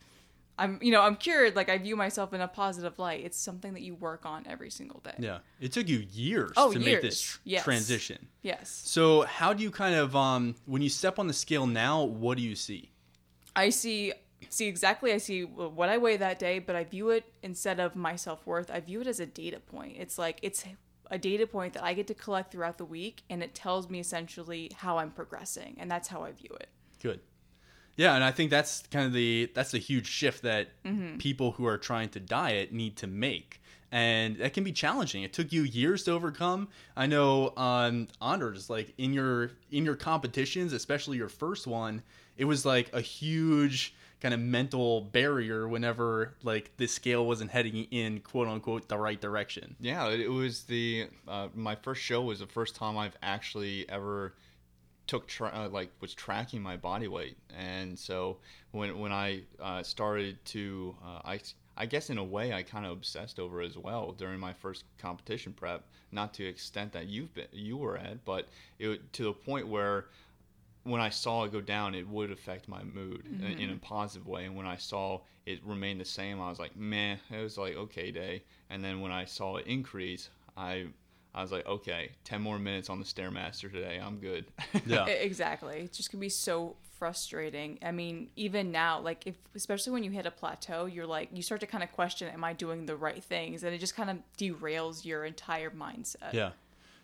i'm 0.59 0.79
you 0.81 0.91
know 0.91 1.01
i'm 1.01 1.15
cured 1.17 1.55
like 1.55 1.69
i 1.69 1.77
view 1.77 1.95
myself 1.95 2.33
in 2.33 2.41
a 2.41 2.47
positive 2.47 2.97
light 2.97 3.23
it's 3.25 3.37
something 3.37 3.73
that 3.73 3.81
you 3.83 3.93
work 3.95 4.25
on 4.25 4.45
every 4.47 4.71
single 4.71 5.01
day 5.01 5.13
Yeah, 5.19 5.39
it 5.59 5.71
took 5.73 5.87
you 5.89 5.99
years 6.11 6.53
Oh, 6.57 6.71
to 6.71 6.79
make 6.79 6.87
years. 6.87 7.01
this 7.03 7.39
Yes. 7.43 7.63
transition. 7.65 8.27
yes 8.43 8.81
So 8.85 9.21
how 9.23 9.53
do 9.53 9.61
you 9.61 9.71
kind 9.71 9.93
of 9.95 10.15
um, 10.15 10.55
when 10.65 10.81
you 10.81 10.89
step 10.89 11.19
on 11.19 11.27
the 11.27 11.33
scale 11.33 11.67
now? 11.67 12.03
What 12.03 12.37
do 12.37 12.43
you 12.43 12.55
see? 12.55 12.91
I 13.55 13.69
see 13.69 14.13
see 14.49 14.67
exactly 14.67 15.13
I 15.13 15.17
see 15.17 15.43
what 15.43 15.89
I 15.89 15.97
weigh 15.97 16.17
that 16.17 16.39
day, 16.39 16.59
but 16.59 16.75
I 16.75 16.83
view 16.83 17.09
it 17.09 17.25
instead 17.43 17.79
of 17.79 17.95
my 17.95 18.15
self-worth, 18.15 18.69
I 18.71 18.79
view 18.79 19.01
it 19.01 19.07
as 19.07 19.19
a 19.19 19.25
data 19.25 19.59
point. 19.59 19.97
It's 19.97 20.17
like 20.17 20.39
it's 20.41 20.63
a 21.09 21.17
data 21.17 21.47
point 21.47 21.73
that 21.73 21.83
I 21.83 21.93
get 21.93 22.07
to 22.07 22.13
collect 22.13 22.51
throughout 22.51 22.77
the 22.77 22.85
week 22.85 23.23
and 23.29 23.41
it 23.41 23.55
tells 23.55 23.89
me 23.89 23.99
essentially 23.99 24.71
how 24.75 24.97
I'm 24.97 25.11
progressing 25.11 25.77
and 25.79 25.89
that's 25.89 26.07
how 26.09 26.23
I 26.23 26.31
view 26.31 26.55
it. 26.59 26.67
Good. 27.01 27.21
Yeah, 27.95 28.13
and 28.13 28.23
I 28.23 28.31
think 28.31 28.51
that's 28.51 28.83
kind 28.87 29.05
of 29.07 29.13
the 29.13 29.49
that's 29.55 29.73
a 29.73 29.79
huge 29.79 30.07
shift 30.07 30.43
that 30.43 30.69
Mm-hmm. 30.85 31.17
people 31.17 31.51
who 31.53 31.65
are 31.65 31.77
trying 31.77 32.09
to 32.09 32.19
diet 32.19 32.71
need 32.71 32.97
to 32.97 33.07
make. 33.07 33.61
And 33.89 34.35
that 34.39 34.53
can 34.53 34.65
be 34.65 34.73
challenging. 34.73 35.23
It 35.23 35.31
took 35.31 35.53
you 35.53 35.63
years 35.63 36.03
to 36.03 36.11
overcome. 36.11 36.67
I 36.95 37.07
know 37.07 37.53
um 37.55 38.09
Anders, 38.21 38.69
like 38.69 38.93
in 38.97 39.13
your 39.13 39.51
in 39.71 39.85
your 39.85 39.95
competitions, 39.95 40.73
especially 40.73 41.17
your 41.17 41.29
first 41.29 41.65
one, 41.67 42.03
it 42.37 42.45
was 42.45 42.65
like 42.65 42.91
a 42.93 43.01
huge 43.01 43.95
kind 44.19 44.33
of 44.33 44.39
mental 44.39 45.01
barrier 45.01 45.67
whenever 45.67 46.33
like 46.43 46.71
the 46.77 46.87
scale 46.87 47.25
wasn't 47.25 47.51
heading 47.51 47.87
in 47.91 48.19
quote 48.19 48.47
unquote 48.47 48.87
the 48.87 48.97
right 48.97 49.19
direction. 49.21 49.75
Yeah, 49.79 50.09
it 50.09 50.31
was 50.31 50.63
the 50.63 51.07
uh, 51.27 51.49
my 51.53 51.75
first 51.75 52.01
show 52.01 52.21
was 52.21 52.39
the 52.39 52.47
first 52.47 52.75
time 52.75 52.97
I've 52.97 53.17
actually 53.21 53.87
ever 53.89 54.33
took 55.05 55.27
tra- 55.27 55.51
uh, 55.53 55.69
like 55.69 55.89
was 56.01 56.13
tracking 56.13 56.61
my 56.61 56.77
body 56.77 57.07
weight, 57.07 57.37
and 57.55 57.97
so 57.97 58.37
when 58.71 58.99
when 58.99 59.11
I 59.11 59.41
uh, 59.61 59.83
started 59.83 60.43
to 60.45 60.95
uh, 61.03 61.21
I 61.23 61.39
I 61.77 61.85
guess 61.85 62.09
in 62.09 62.17
a 62.17 62.23
way 62.23 62.53
I 62.53 62.63
kind 62.63 62.85
of 62.85 62.91
obsessed 62.91 63.39
over 63.39 63.61
as 63.61 63.77
well 63.77 64.11
during 64.11 64.39
my 64.39 64.53
first 64.53 64.83
competition 64.97 65.53
prep, 65.53 65.85
not 66.11 66.33
to 66.35 66.43
the 66.43 66.49
extent 66.49 66.91
that 66.93 67.07
you've 67.07 67.33
been 67.33 67.47
you 67.51 67.77
were 67.77 67.97
at, 67.97 68.25
but 68.25 68.47
it 68.79 69.13
to 69.13 69.25
the 69.25 69.33
point 69.33 69.67
where 69.67 70.05
when 70.87 71.01
I 71.01 71.09
saw 71.09 71.43
it 71.43 71.51
go 71.51 71.61
down, 71.61 71.95
it 71.95 72.07
would 72.07 72.31
affect 72.31 72.67
my 72.67 72.83
mood 72.83 73.23
mm-hmm. 73.25 73.45
in, 73.45 73.59
in, 73.59 73.69
a 73.71 73.75
positive 73.75 74.27
way. 74.27 74.45
And 74.45 74.55
when 74.55 74.65
I 74.65 74.77
saw 74.77 75.21
it 75.45 75.59
remain 75.65 75.97
the 75.97 76.05
same, 76.05 76.41
I 76.41 76.49
was 76.49 76.59
like, 76.59 76.75
man, 76.75 77.19
it 77.29 77.41
was 77.41 77.57
like 77.57 77.75
okay 77.75 78.11
day. 78.11 78.43
And 78.69 78.83
then 78.83 79.01
when 79.01 79.11
I 79.11 79.25
saw 79.25 79.57
it 79.57 79.67
increase, 79.67 80.29
I 80.55 80.87
I 81.35 81.41
was 81.41 81.51
like, 81.51 81.67
okay, 81.67 82.11
ten 82.23 82.41
more 82.41 82.57
minutes 82.57 82.89
on 82.89 82.99
the 82.99 83.05
stairmaster 83.05 83.71
today, 83.71 84.01
I'm 84.03 84.17
good. 84.17 84.45
Yeah, 84.85 85.05
exactly. 85.05 85.81
It's 85.81 85.97
just 85.97 86.11
gonna 86.11 86.21
be 86.21 86.29
so 86.29 86.77
frustrating. 86.97 87.77
I 87.83 87.91
mean, 87.91 88.29
even 88.35 88.71
now, 88.71 88.99
like 88.99 89.27
if 89.27 89.35
especially 89.55 89.93
when 89.93 90.03
you 90.03 90.11
hit 90.11 90.25
a 90.25 90.31
plateau, 90.31 90.85
you're 90.85 91.05
like 91.05 91.29
you 91.31 91.41
start 91.41 91.61
to 91.61 91.67
kind 91.67 91.83
of 91.83 91.91
question, 91.91 92.27
am 92.29 92.43
I 92.43 92.53
doing 92.53 92.85
the 92.85 92.95
right 92.95 93.23
things? 93.23 93.63
And 93.63 93.73
it 93.73 93.77
just 93.77 93.95
kind 93.95 94.09
of 94.09 94.17
derails 94.37 95.05
your 95.05 95.25
entire 95.25 95.69
mindset. 95.69 96.33
Yeah. 96.33 96.51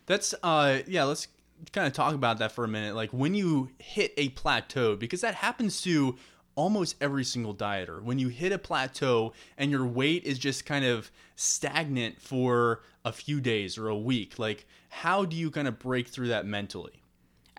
That's 0.05 0.33
uh 0.43 0.79
yeah, 0.87 1.03
let's 1.03 1.27
kind 1.71 1.87
of 1.87 1.93
talk 1.93 2.13
about 2.13 2.39
that 2.39 2.51
for 2.51 2.63
a 2.63 2.67
minute. 2.67 2.95
Like 2.95 3.11
when 3.11 3.33
you 3.33 3.69
hit 3.77 4.13
a 4.17 4.29
plateau, 4.29 4.95
because 4.95 5.21
that 5.21 5.35
happens 5.35 5.81
to 5.83 6.17
almost 6.55 6.95
every 7.01 7.23
single 7.23 7.55
dieter. 7.55 8.01
When 8.01 8.19
you 8.19 8.27
hit 8.27 8.51
a 8.51 8.57
plateau 8.57 9.33
and 9.57 9.71
your 9.71 9.85
weight 9.85 10.23
is 10.23 10.37
just 10.37 10.65
kind 10.65 10.85
of 10.85 11.11
stagnant 11.35 12.21
for 12.21 12.83
a 13.05 13.11
few 13.11 13.41
days 13.41 13.77
or 13.77 13.87
a 13.87 13.97
week, 13.97 14.37
like 14.37 14.67
how 14.89 15.25
do 15.25 15.35
you 15.35 15.49
kind 15.49 15.67
of 15.67 15.79
break 15.79 16.07
through 16.07 16.27
that 16.29 16.45
mentally? 16.45 17.01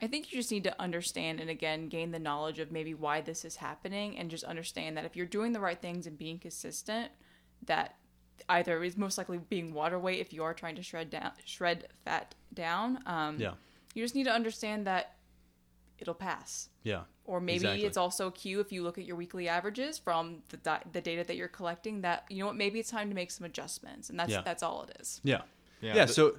I 0.01 0.07
think 0.07 0.33
you 0.33 0.39
just 0.39 0.51
need 0.51 0.65
to 0.65 0.81
understand 0.81 1.41
and 1.41 1.49
again 1.49 1.89
gain 1.89 2.11
the 2.11 2.19
knowledge 2.19 2.59
of 2.59 2.71
maybe 2.71 2.95
why 2.95 3.21
this 3.21 3.45
is 3.45 3.57
happening 3.57 4.19
and 4.19 4.31
just 4.31 4.45
understand 4.45 4.97
that 4.97 5.05
if 5.05 5.17
you're 5.17 5.27
doing 5.27 5.53
the 5.53 5.61
right 5.61 5.81
things 5.81 6.07
and 6.07 6.19
being 6.19 6.39
consistent, 6.39 7.11
that 7.67 7.97
either 8.49 8.83
is 8.83 8.97
most 8.97 9.17
likely 9.17 9.39
being 9.39 9.73
water 9.73 9.99
weight 9.99 10.21
if 10.21 10.33
you 10.33 10.43
are 10.43 10.53
trying 10.53 10.75
to 10.77 10.83
shred 10.83 11.11
down 11.11 11.33
shred 11.45 11.89
fat 12.05 12.35
down. 12.53 12.99
Um, 13.07 13.39
yeah 13.41 13.53
you 13.95 14.03
just 14.03 14.15
need 14.15 14.25
to 14.25 14.33
understand 14.33 14.87
that 14.87 15.15
it'll 15.99 16.15
pass. 16.15 16.69
Yeah. 16.83 17.03
Or 17.25 17.41
maybe 17.41 17.57
exactly. 17.57 17.85
it's 17.85 17.97
also 17.97 18.27
a 18.27 18.33
cue 18.33 18.61
if 18.61 18.71
you 18.71 18.83
look 18.83 18.99
at 18.99 19.05
your 19.05 19.17
weekly 19.17 19.49
averages 19.49 19.97
from 19.99 20.43
the 20.51 20.59
di- 20.59 20.83
the 20.93 21.01
data 21.01 21.25
that 21.25 21.37
you're 21.37 21.49
collecting 21.49 22.03
that 22.03 22.25
you 22.29 22.41
know 22.41 22.47
what 22.47 22.57
maybe 22.57 22.79
it's 22.79 22.91
time 22.91 23.09
to 23.09 23.15
make 23.15 23.31
some 23.31 23.47
adjustments 23.47 24.11
and 24.11 24.19
that's 24.19 24.31
yeah. 24.31 24.43
that's 24.45 24.63
all 24.63 24.83
it 24.83 24.97
is. 25.01 25.21
Yeah. 25.25 25.43
Yeah. 25.81 25.95
yeah 25.95 26.07
so 26.07 26.33
go, 26.33 26.37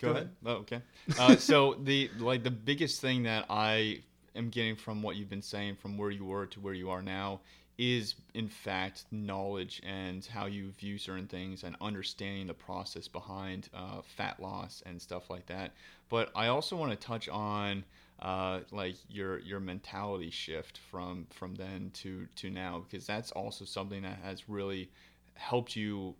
go 0.00 0.10
ahead. 0.10 0.16
ahead. 0.16 0.30
Oh, 0.46 0.52
okay. 0.52 0.80
Uh, 1.18 1.36
so 1.50 1.74
the 1.82 2.10
like 2.18 2.42
the 2.42 2.50
biggest 2.50 3.00
thing 3.00 3.24
that 3.24 3.44
I 3.50 4.00
am 4.34 4.48
getting 4.48 4.76
from 4.76 5.02
what 5.02 5.16
you've 5.16 5.30
been 5.30 5.42
saying 5.42 5.76
from 5.76 5.98
where 5.98 6.10
you 6.10 6.24
were 6.24 6.46
to 6.46 6.60
where 6.60 6.74
you 6.74 6.90
are 6.90 7.02
now 7.02 7.40
is 7.76 8.14
in 8.34 8.48
fact 8.48 9.04
knowledge 9.10 9.82
and 9.84 10.24
how 10.24 10.46
you 10.46 10.70
view 10.70 10.96
certain 10.96 11.26
things 11.26 11.64
and 11.64 11.76
understanding 11.80 12.46
the 12.46 12.54
process 12.54 13.08
behind 13.08 13.68
uh, 13.74 14.00
fat 14.16 14.38
loss 14.40 14.82
and 14.86 15.00
stuff 15.00 15.28
like 15.28 15.46
that. 15.46 15.72
But 16.08 16.30
I 16.34 16.48
also 16.48 16.76
want 16.76 16.92
to 16.92 17.06
touch 17.06 17.28
on 17.28 17.84
uh, 18.20 18.60
like 18.70 18.96
your 19.08 19.38
your 19.40 19.60
mentality 19.60 20.30
shift 20.30 20.78
from 20.90 21.26
from 21.30 21.54
then 21.54 21.90
to 21.94 22.26
to 22.36 22.50
now 22.50 22.84
because 22.88 23.06
that's 23.06 23.32
also 23.32 23.64
something 23.64 24.02
that 24.02 24.18
has 24.22 24.48
really 24.48 24.90
helped 25.34 25.76
you 25.76 26.14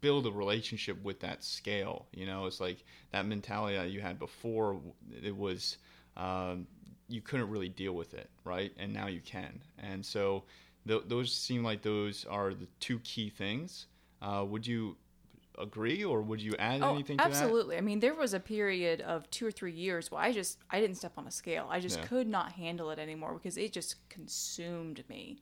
build 0.00 0.26
a 0.26 0.30
relationship 0.30 1.02
with 1.02 1.20
that 1.20 1.42
scale. 1.42 2.06
You 2.12 2.26
know, 2.26 2.46
it's 2.46 2.60
like 2.60 2.84
that 3.12 3.26
mentality 3.26 3.76
that 3.76 3.90
you 3.90 4.00
had 4.00 4.18
before. 4.18 4.80
It 5.22 5.36
was 5.36 5.78
um, 6.16 6.66
you 7.08 7.20
couldn't 7.20 7.50
really 7.50 7.68
deal 7.68 7.92
with 7.92 8.14
it, 8.14 8.28
right? 8.44 8.72
And 8.78 8.92
now 8.92 9.06
you 9.06 9.20
can. 9.20 9.60
And 9.78 10.04
so 10.04 10.44
th- 10.86 11.04
those 11.06 11.32
seem 11.32 11.62
like 11.62 11.82
those 11.82 12.24
are 12.28 12.52
the 12.52 12.66
two 12.80 12.98
key 13.00 13.30
things. 13.30 13.86
Uh, 14.20 14.44
would 14.46 14.66
you 14.66 14.96
agree 15.58 16.04
or 16.04 16.22
would 16.22 16.40
you 16.40 16.54
add 16.58 16.82
oh, 16.82 16.94
anything 16.94 17.18
to 17.18 17.24
absolutely. 17.24 17.76
that? 17.76 17.82
I 17.82 17.84
mean, 17.84 18.00
there 18.00 18.14
was 18.14 18.34
a 18.34 18.40
period 18.40 19.00
of 19.00 19.28
two 19.30 19.46
or 19.46 19.50
three 19.50 19.72
years 19.72 20.10
where 20.10 20.20
I 20.20 20.32
just 20.32 20.58
I 20.70 20.80
didn't 20.80 20.96
step 20.96 21.12
on 21.16 21.26
a 21.26 21.30
scale. 21.30 21.66
I 21.70 21.80
just 21.80 21.98
yeah. 21.98 22.06
could 22.06 22.28
not 22.28 22.52
handle 22.52 22.90
it 22.90 22.98
anymore 22.98 23.34
because 23.34 23.56
it 23.56 23.72
just 23.72 24.08
consumed 24.08 25.04
me. 25.08 25.38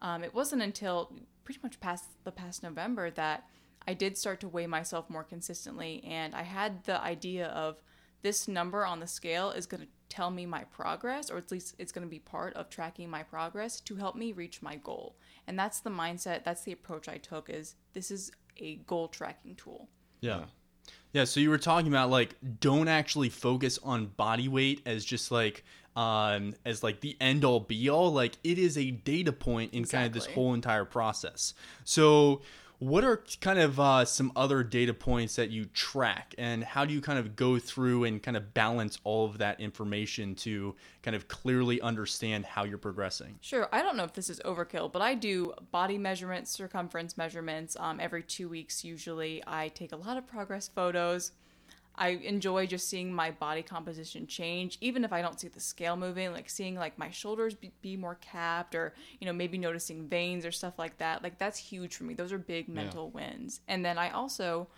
Um, 0.00 0.24
it 0.24 0.34
wasn't 0.34 0.62
until 0.62 1.12
pretty 1.44 1.60
much 1.62 1.80
past 1.80 2.04
the 2.24 2.32
past 2.32 2.62
November 2.62 3.10
that 3.12 3.44
I 3.86 3.94
did 3.94 4.16
start 4.16 4.40
to 4.40 4.48
weigh 4.48 4.66
myself 4.66 5.10
more 5.10 5.24
consistently, 5.24 6.02
and 6.06 6.34
I 6.34 6.42
had 6.42 6.84
the 6.84 7.00
idea 7.02 7.48
of 7.48 7.76
this 8.22 8.48
number 8.48 8.86
on 8.86 9.00
the 9.00 9.06
scale 9.06 9.50
is 9.50 9.66
going 9.66 9.82
to 9.82 9.88
tell 10.08 10.30
me 10.30 10.46
my 10.46 10.64
progress, 10.64 11.30
or 11.30 11.36
at 11.36 11.50
least 11.50 11.74
it's 11.78 11.92
going 11.92 12.06
to 12.06 12.10
be 12.10 12.18
part 12.18 12.54
of 12.54 12.70
tracking 12.70 13.10
my 13.10 13.22
progress 13.22 13.80
to 13.80 13.96
help 13.96 14.16
me 14.16 14.32
reach 14.32 14.62
my 14.62 14.76
goal. 14.76 15.16
And 15.46 15.58
that's 15.58 15.80
the 15.80 15.90
mindset, 15.90 16.42
that's 16.42 16.62
the 16.62 16.72
approach 16.72 17.06
I 17.06 17.18
took 17.18 17.50
is 17.50 17.74
this 17.92 18.10
is 18.10 18.32
a 18.58 18.76
goal 18.86 19.08
tracking 19.08 19.54
tool. 19.54 19.88
Yeah. 20.20 20.44
Yeah, 21.12 21.24
so 21.24 21.38
you 21.38 21.48
were 21.48 21.58
talking 21.58 21.86
about 21.86 22.10
like 22.10 22.34
don't 22.60 22.88
actually 22.88 23.28
focus 23.28 23.78
on 23.82 24.06
body 24.06 24.48
weight 24.48 24.82
as 24.84 25.04
just 25.04 25.30
like 25.30 25.64
um 25.94 26.54
as 26.66 26.82
like 26.82 27.00
the 27.00 27.16
end 27.20 27.44
all 27.44 27.60
be 27.60 27.88
all 27.88 28.12
like 28.12 28.36
it 28.42 28.58
is 28.58 28.76
a 28.76 28.90
data 28.90 29.32
point 29.32 29.72
in 29.72 29.80
exactly. 29.80 29.96
kind 29.96 30.06
of 30.08 30.12
this 30.12 30.34
whole 30.34 30.54
entire 30.54 30.84
process. 30.84 31.54
So 31.84 32.42
what 32.78 33.04
are 33.04 33.22
kind 33.40 33.58
of 33.58 33.78
uh, 33.78 34.04
some 34.04 34.32
other 34.36 34.62
data 34.62 34.92
points 34.92 35.36
that 35.36 35.50
you 35.50 35.66
track, 35.66 36.34
and 36.38 36.64
how 36.64 36.84
do 36.84 36.92
you 36.92 37.00
kind 37.00 37.18
of 37.18 37.36
go 37.36 37.58
through 37.58 38.04
and 38.04 38.22
kind 38.22 38.36
of 38.36 38.52
balance 38.54 38.98
all 39.04 39.24
of 39.24 39.38
that 39.38 39.60
information 39.60 40.34
to 40.36 40.74
kind 41.02 41.14
of 41.14 41.28
clearly 41.28 41.80
understand 41.80 42.44
how 42.44 42.64
you're 42.64 42.78
progressing? 42.78 43.38
Sure. 43.40 43.68
I 43.72 43.82
don't 43.82 43.96
know 43.96 44.04
if 44.04 44.12
this 44.12 44.28
is 44.28 44.40
overkill, 44.44 44.92
but 44.92 45.02
I 45.02 45.14
do 45.14 45.54
body 45.70 45.98
measurements, 45.98 46.50
circumference 46.50 47.16
measurements 47.16 47.76
um, 47.78 48.00
every 48.00 48.22
two 48.22 48.48
weeks 48.48 48.84
usually. 48.84 49.42
I 49.46 49.68
take 49.68 49.92
a 49.92 49.96
lot 49.96 50.16
of 50.16 50.26
progress 50.26 50.68
photos. 50.68 51.32
I 51.96 52.08
enjoy 52.08 52.66
just 52.66 52.88
seeing 52.88 53.12
my 53.12 53.30
body 53.30 53.62
composition 53.62 54.26
change, 54.26 54.78
even 54.80 55.04
if 55.04 55.12
I 55.12 55.22
don't 55.22 55.38
see 55.38 55.48
the 55.48 55.60
scale 55.60 55.96
moving, 55.96 56.32
like 56.32 56.50
seeing 56.50 56.74
like 56.74 56.98
my 56.98 57.10
shoulders 57.10 57.54
be, 57.54 57.72
be 57.82 57.96
more 57.96 58.16
capped 58.16 58.74
or, 58.74 58.94
you 59.20 59.26
know, 59.26 59.32
maybe 59.32 59.58
noticing 59.58 60.08
veins 60.08 60.44
or 60.44 60.50
stuff 60.50 60.78
like 60.78 60.98
that. 60.98 61.22
Like 61.22 61.38
that's 61.38 61.58
huge 61.58 61.94
for 61.94 62.04
me. 62.04 62.14
Those 62.14 62.32
are 62.32 62.38
big 62.38 62.68
mental 62.68 63.12
yeah. 63.14 63.20
wins. 63.20 63.60
And 63.68 63.84
then 63.84 63.96
I 63.96 64.10
also 64.10 64.68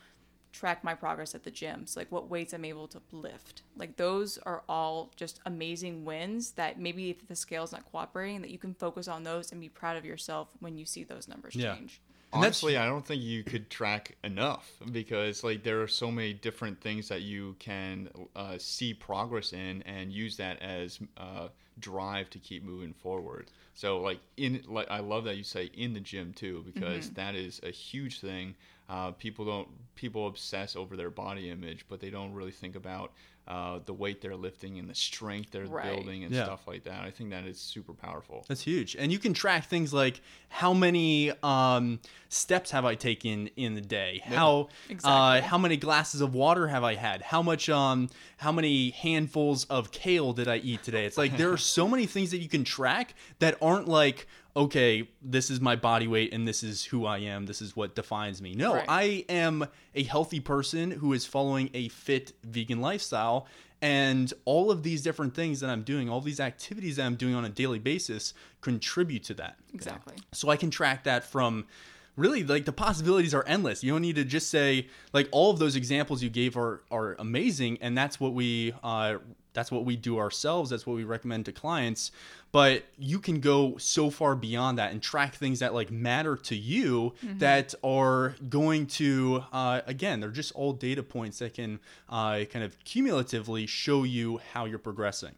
track 0.52 0.82
my 0.82 0.94
progress 0.94 1.34
at 1.34 1.44
the 1.44 1.50
gym. 1.50 1.86
So 1.86 2.00
like 2.00 2.10
what 2.10 2.30
weights 2.30 2.52
I'm 2.52 2.64
able 2.64 2.88
to 2.88 3.00
lift. 3.12 3.62
Like 3.76 3.96
those 3.96 4.38
are 4.38 4.62
all 4.68 5.10
just 5.16 5.40
amazing 5.46 6.04
wins 6.04 6.52
that 6.52 6.80
maybe 6.80 7.10
if 7.10 7.28
the 7.28 7.36
scale's 7.36 7.72
not 7.72 7.84
cooperating 7.90 8.40
that 8.42 8.50
you 8.50 8.58
can 8.58 8.74
focus 8.74 9.06
on 9.06 9.22
those 9.22 9.52
and 9.52 9.60
be 9.60 9.68
proud 9.68 9.96
of 9.96 10.04
yourself 10.04 10.48
when 10.60 10.78
you 10.78 10.86
see 10.86 11.04
those 11.04 11.28
numbers 11.28 11.54
yeah. 11.54 11.74
change. 11.74 12.00
Honestly, 12.36 12.76
I 12.76 12.86
don't 12.86 13.04
think 13.04 13.22
you 13.22 13.42
could 13.42 13.70
track 13.70 14.16
enough 14.24 14.70
because 14.90 15.44
like 15.44 15.62
there 15.62 15.82
are 15.82 15.88
so 15.88 16.10
many 16.10 16.32
different 16.32 16.80
things 16.80 17.08
that 17.08 17.22
you 17.22 17.56
can 17.58 18.08
uh, 18.34 18.56
see 18.58 18.94
progress 18.94 19.52
in 19.52 19.82
and 19.82 20.12
use 20.12 20.36
that 20.36 20.60
as 20.62 20.98
uh, 21.16 21.48
drive 21.78 22.30
to 22.30 22.38
keep 22.38 22.64
moving 22.64 22.92
forward. 22.92 23.50
So 23.74 24.00
like 24.00 24.20
in 24.36 24.62
like 24.66 24.90
I 24.90 25.00
love 25.00 25.24
that 25.24 25.36
you 25.36 25.44
say 25.44 25.70
in 25.74 25.92
the 25.92 26.00
gym 26.00 26.32
too 26.32 26.64
because 26.64 27.06
mm-hmm. 27.06 27.14
that 27.14 27.34
is 27.34 27.60
a 27.62 27.70
huge 27.70 28.20
thing. 28.20 28.54
Uh, 28.88 29.10
people 29.12 29.44
don't 29.44 29.68
people 29.94 30.28
obsess 30.28 30.76
over 30.76 30.96
their 30.96 31.10
body 31.10 31.50
image, 31.50 31.84
but 31.88 32.00
they 32.00 32.10
don't 32.10 32.32
really 32.32 32.52
think 32.52 32.76
about 32.76 33.12
uh, 33.46 33.78
the 33.84 33.94
weight 33.94 34.20
they're 34.20 34.36
lifting 34.36 34.78
and 34.78 34.88
the 34.88 34.94
strength 34.94 35.50
they're 35.52 35.66
right. 35.66 35.84
building 35.84 36.24
and 36.24 36.34
yeah. 36.34 36.44
stuff 36.44 36.66
like 36.66 36.84
that. 36.84 37.02
I 37.02 37.10
think 37.10 37.30
that 37.30 37.44
is 37.44 37.60
super 37.60 37.92
powerful. 37.92 38.44
That's 38.48 38.62
huge, 38.62 38.96
and 38.96 39.12
you 39.12 39.18
can 39.18 39.34
track 39.34 39.66
things 39.66 39.92
like 39.92 40.20
how 40.48 40.72
many 40.72 41.32
um, 41.42 42.00
steps 42.28 42.70
have 42.70 42.84
I 42.84 42.94
taken 42.94 43.48
in 43.56 43.74
the 43.74 43.80
day, 43.80 44.22
yeah. 44.24 44.36
how 44.36 44.60
uh, 44.60 44.66
exactly. 44.88 45.12
uh, 45.12 45.42
how 45.42 45.58
many 45.58 45.76
glasses 45.76 46.20
of 46.20 46.34
water 46.34 46.68
have 46.68 46.84
I 46.84 46.94
had, 46.94 47.22
how 47.22 47.42
much 47.42 47.68
um, 47.68 48.08
how 48.38 48.52
many 48.52 48.90
handfuls 48.90 49.64
of 49.64 49.90
kale 49.92 50.32
did 50.32 50.48
I 50.48 50.56
eat 50.56 50.82
today. 50.82 51.06
It's 51.06 51.18
like 51.18 51.36
there 51.36 51.52
are 51.52 51.58
so 51.58 51.88
many 51.88 52.06
things 52.06 52.30
that 52.30 52.38
you 52.38 52.48
can 52.48 52.64
track 52.64 53.14
that 53.38 53.56
aren't 53.62 53.88
like 53.88 54.26
okay, 54.56 55.06
this 55.20 55.50
is 55.50 55.60
my 55.60 55.76
body 55.76 56.08
weight 56.08 56.32
and 56.32 56.48
this 56.48 56.62
is 56.62 56.84
who 56.84 57.04
I 57.04 57.18
am. 57.18 57.44
This 57.44 57.60
is 57.60 57.76
what 57.76 57.94
defines 57.94 58.40
me. 58.40 58.54
No, 58.54 58.74
right. 58.74 58.86
I 58.88 59.24
am 59.28 59.66
a 59.94 60.02
healthy 60.02 60.40
person 60.40 60.90
who 60.90 61.12
is 61.12 61.26
following 61.26 61.68
a 61.74 61.88
fit 61.88 62.32
vegan 62.42 62.80
lifestyle. 62.80 63.46
And 63.82 64.32
all 64.46 64.70
of 64.70 64.82
these 64.82 65.02
different 65.02 65.34
things 65.34 65.60
that 65.60 65.68
I'm 65.68 65.82
doing, 65.82 66.08
all 66.08 66.22
these 66.22 66.40
activities 66.40 66.96
that 66.96 67.04
I'm 67.04 67.16
doing 67.16 67.34
on 67.34 67.44
a 67.44 67.50
daily 67.50 67.78
basis 67.78 68.32
contribute 68.62 69.24
to 69.24 69.34
that. 69.34 69.58
Exactly. 69.74 70.16
So 70.32 70.48
I 70.48 70.56
can 70.56 70.70
track 70.70 71.04
that 71.04 71.24
from 71.24 71.66
really 72.16 72.42
like 72.42 72.64
the 72.64 72.72
possibilities 72.72 73.34
are 73.34 73.44
endless. 73.46 73.84
You 73.84 73.92
don't 73.92 74.02
need 74.02 74.16
to 74.16 74.24
just 74.24 74.50
say 74.50 74.88
like 75.12 75.28
all 75.32 75.50
of 75.50 75.58
those 75.58 75.76
examples 75.76 76.22
you 76.22 76.30
gave 76.30 76.56
are 76.56 76.82
are 76.90 77.14
amazing, 77.18 77.78
and 77.80 77.96
that's 77.96 78.18
what 78.18 78.32
we 78.32 78.74
uh, 78.82 79.18
that's 79.52 79.70
what 79.70 79.84
we 79.84 79.96
do 79.96 80.18
ourselves. 80.18 80.70
That's 80.70 80.86
what 80.86 80.96
we 80.96 81.04
recommend 81.04 81.46
to 81.46 81.52
clients. 81.52 82.10
But 82.52 82.84
you 82.98 83.18
can 83.18 83.40
go 83.40 83.76
so 83.76 84.08
far 84.08 84.34
beyond 84.34 84.78
that 84.78 84.92
and 84.92 85.02
track 85.02 85.34
things 85.34 85.58
that 85.58 85.74
like 85.74 85.90
matter 85.90 86.36
to 86.36 86.56
you 86.56 87.12
that 87.38 87.74
are 87.84 88.34
going 88.48 88.86
to 88.86 89.44
uh, 89.52 89.82
again 89.86 90.20
they're 90.20 90.30
just 90.30 90.52
all 90.52 90.72
data 90.72 91.02
points 91.02 91.38
that 91.40 91.54
can 91.54 91.80
uh, 92.08 92.44
kind 92.50 92.64
of 92.64 92.82
cumulatively 92.84 93.66
show 93.66 94.04
you 94.04 94.40
how 94.52 94.64
you're 94.64 94.78
progressing. 94.78 95.34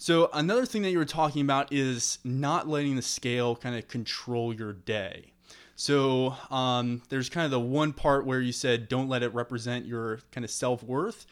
So 0.00 0.30
another 0.32 0.64
thing 0.64 0.82
that 0.82 0.90
you 0.90 0.98
were 0.98 1.04
talking 1.04 1.42
about 1.42 1.72
is 1.72 2.18
not 2.22 2.68
letting 2.68 2.94
the 2.94 3.02
scale 3.02 3.56
kind 3.56 3.74
of 3.74 3.88
control 3.88 4.54
your 4.54 4.72
day. 4.72 5.32
So 5.78 6.34
um, 6.50 7.02
there's 7.08 7.28
kind 7.28 7.44
of 7.44 7.52
the 7.52 7.60
one 7.60 7.92
part 7.92 8.26
where 8.26 8.40
you 8.40 8.50
said 8.50 8.88
don't 8.88 9.08
let 9.08 9.22
it 9.22 9.32
represent 9.32 9.86
your 9.86 10.18
kind 10.32 10.44
of 10.44 10.50
self 10.50 10.82
worth, 10.82 11.24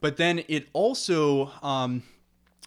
but 0.00 0.16
then 0.16 0.42
it 0.48 0.66
also 0.72 1.52
um, 1.62 2.02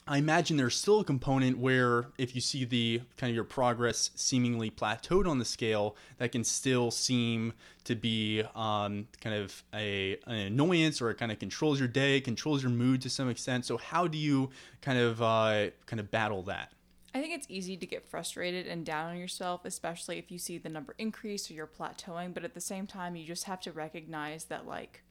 I 0.08 0.18
imagine 0.18 0.56
there's 0.56 0.78
still 0.78 1.02
a 1.02 1.04
component 1.04 1.58
where 1.58 2.06
if 2.18 2.36
you 2.36 2.42
see 2.42 2.64
the 2.64 3.02
kind 3.18 3.32
of 3.32 3.36
your 3.36 3.44
progress 3.44 4.12
seemingly 4.16 4.72
plateaued 4.72 5.28
on 5.28 5.38
the 5.38 5.44
scale, 5.44 5.98
that 6.20 6.32
can 6.32 6.46
still 6.46 6.90
seem 6.90 7.52
to 7.84 7.96
be 7.96 8.42
um, 8.56 9.10
kind 9.20 9.36
of 9.36 9.62
a 9.74 10.18
an 10.28 10.36
annoyance 10.36 11.02
or 11.02 11.10
it 11.10 11.16
kind 11.16 11.34
of 11.34 11.40
controls 11.40 11.80
your 11.80 11.90
day, 11.90 12.22
controls 12.22 12.64
your 12.64 12.72
mood 12.72 13.02
to 13.02 13.10
some 13.10 13.30
extent. 13.30 13.66
So 13.66 13.76
how 13.76 14.08
do 14.08 14.18
you 14.18 14.52
kind 14.80 14.98
of 14.98 15.22
uh, 15.22 15.72
kind 15.86 16.00
of 16.00 16.10
battle 16.12 16.44
that? 16.44 16.72
I 17.16 17.22
think 17.22 17.34
it's 17.34 17.48
easy 17.50 17.78
to 17.78 17.86
get 17.86 18.04
frustrated 18.04 18.68
and 18.68 18.86
down 18.86 19.12
on 19.12 19.18
yourself, 19.18 19.64
especially 19.64 20.18
if 20.18 20.30
you 20.30 20.38
see 20.38 20.58
the 20.58 20.68
number 20.68 20.94
increase 20.98 21.50
or 21.50 21.54
you're 21.54 21.66
plateauing. 21.66 22.34
But 22.34 22.44
at 22.44 22.54
the 22.54 22.60
same 22.60 22.86
time, 22.86 23.16
you 23.16 23.26
just 23.26 23.46
have 23.46 23.62
to 23.62 23.72
recognize 23.72 24.44
that, 24.46 24.68
like, 24.68 25.02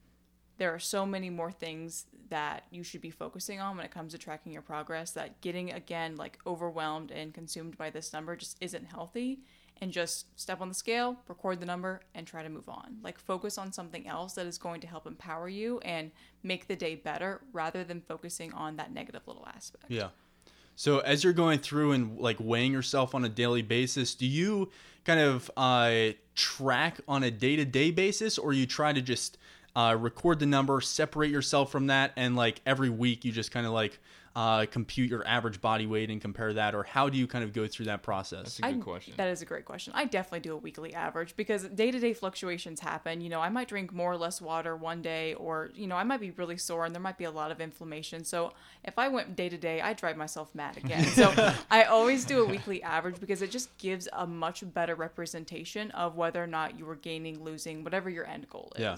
there 0.58 0.74
are 0.74 0.78
so 0.78 1.06
many 1.06 1.30
more 1.30 1.50
things 1.50 2.04
that 2.28 2.64
you 2.70 2.82
should 2.82 3.00
be 3.00 3.08
focusing 3.08 3.58
on 3.58 3.78
when 3.78 3.86
it 3.86 3.90
comes 3.90 4.12
to 4.12 4.18
tracking 4.18 4.52
your 4.52 4.60
progress 4.60 5.12
that 5.12 5.40
getting, 5.40 5.72
again, 5.72 6.14
like, 6.16 6.38
overwhelmed 6.46 7.10
and 7.10 7.32
consumed 7.32 7.78
by 7.78 7.88
this 7.88 8.12
number 8.12 8.36
just 8.36 8.58
isn't 8.60 8.84
healthy. 8.84 9.40
And 9.80 9.90
just 9.90 10.38
step 10.38 10.60
on 10.60 10.68
the 10.68 10.74
scale, 10.74 11.16
record 11.26 11.58
the 11.58 11.66
number, 11.66 12.02
and 12.14 12.26
try 12.26 12.42
to 12.42 12.48
move 12.50 12.68
on. 12.68 12.98
Like, 13.02 13.18
focus 13.18 13.56
on 13.56 13.72
something 13.72 14.06
else 14.06 14.34
that 14.34 14.46
is 14.46 14.58
going 14.58 14.82
to 14.82 14.86
help 14.86 15.06
empower 15.06 15.48
you 15.48 15.78
and 15.80 16.12
make 16.42 16.68
the 16.68 16.76
day 16.76 16.94
better 16.94 17.40
rather 17.52 17.82
than 17.82 18.00
focusing 18.02 18.52
on 18.52 18.76
that 18.76 18.92
negative 18.92 19.22
little 19.26 19.46
aspect. 19.48 19.86
Yeah. 19.88 20.10
So 20.76 20.98
as 21.00 21.22
you're 21.22 21.32
going 21.32 21.60
through 21.60 21.92
and 21.92 22.18
like 22.18 22.36
weighing 22.40 22.72
yourself 22.72 23.14
on 23.14 23.24
a 23.24 23.28
daily 23.28 23.62
basis, 23.62 24.14
do 24.14 24.26
you 24.26 24.70
kind 25.04 25.20
of 25.20 25.50
uh, 25.56 26.12
track 26.34 27.00
on 27.06 27.22
a 27.22 27.30
day-to-day 27.30 27.90
basis, 27.90 28.38
or 28.38 28.52
you 28.52 28.66
try 28.66 28.92
to 28.92 29.02
just 29.02 29.38
uh, 29.76 29.96
record 29.98 30.38
the 30.38 30.46
number, 30.46 30.80
separate 30.80 31.30
yourself 31.30 31.70
from 31.70 31.88
that, 31.88 32.12
and 32.16 32.36
like 32.36 32.60
every 32.64 32.90
week 32.90 33.24
you 33.24 33.32
just 33.32 33.50
kind 33.50 33.66
of 33.66 33.72
like 33.72 33.98
uh, 34.36 34.66
compute 34.66 35.08
your 35.08 35.26
average 35.26 35.60
body 35.60 35.86
weight 35.86 36.10
and 36.10 36.20
compare 36.20 36.52
that, 36.54 36.74
or 36.74 36.82
how 36.82 37.08
do 37.08 37.16
you 37.16 37.26
kind 37.26 37.44
of 37.44 37.52
go 37.52 37.68
through 37.68 37.86
that 37.86 38.02
process? 38.02 38.42
That's 38.44 38.58
a 38.58 38.62
good 38.62 38.80
I- 38.80 38.82
question. 38.82 39.14
That 39.16 39.28
is 39.28 39.42
a 39.42 39.44
great 39.44 39.64
question. 39.64 39.92
I 39.94 40.06
definitely 40.06 40.40
do 40.40 40.54
a 40.54 40.56
weekly 40.56 40.92
average 40.92 41.36
because 41.36 41.64
day 41.64 41.90
to 41.90 41.98
day 42.00 42.12
fluctuations 42.14 42.80
happen. 42.80 43.20
You 43.20 43.28
know, 43.28 43.40
I 43.40 43.48
might 43.48 43.68
drink 43.68 43.92
more 43.92 44.10
or 44.10 44.16
less 44.16 44.40
water 44.40 44.76
one 44.76 45.02
day, 45.02 45.34
or, 45.34 45.70
you 45.74 45.86
know, 45.86 45.96
I 45.96 46.02
might 46.02 46.20
be 46.20 46.32
really 46.32 46.56
sore 46.56 46.84
and 46.84 46.94
there 46.94 47.02
might 47.02 47.18
be 47.18 47.24
a 47.24 47.30
lot 47.30 47.52
of 47.52 47.60
inflammation. 47.60 48.24
So 48.24 48.52
if 48.82 48.98
I 48.98 49.08
went 49.08 49.36
day 49.36 49.48
to 49.48 49.56
day, 49.56 49.80
I'd 49.80 49.96
drive 49.96 50.16
myself 50.16 50.52
mad 50.54 50.76
again. 50.76 51.04
So 51.06 51.32
I 51.70 51.84
always 51.84 52.24
do 52.24 52.42
a 52.42 52.46
weekly 52.46 52.82
average 52.82 53.20
because 53.20 53.40
it 53.40 53.50
just 53.50 53.76
gives 53.78 54.08
a 54.12 54.26
much 54.26 54.64
better 54.74 54.94
representation 54.96 55.90
of 55.92 56.16
whether 56.16 56.42
or 56.42 56.48
not 56.48 56.78
you 56.78 56.86
were 56.86 56.96
gaining, 56.96 57.42
losing, 57.44 57.84
whatever 57.84 58.10
your 58.10 58.26
end 58.26 58.48
goal 58.48 58.72
is. 58.76 58.80
Yeah. 58.80 58.96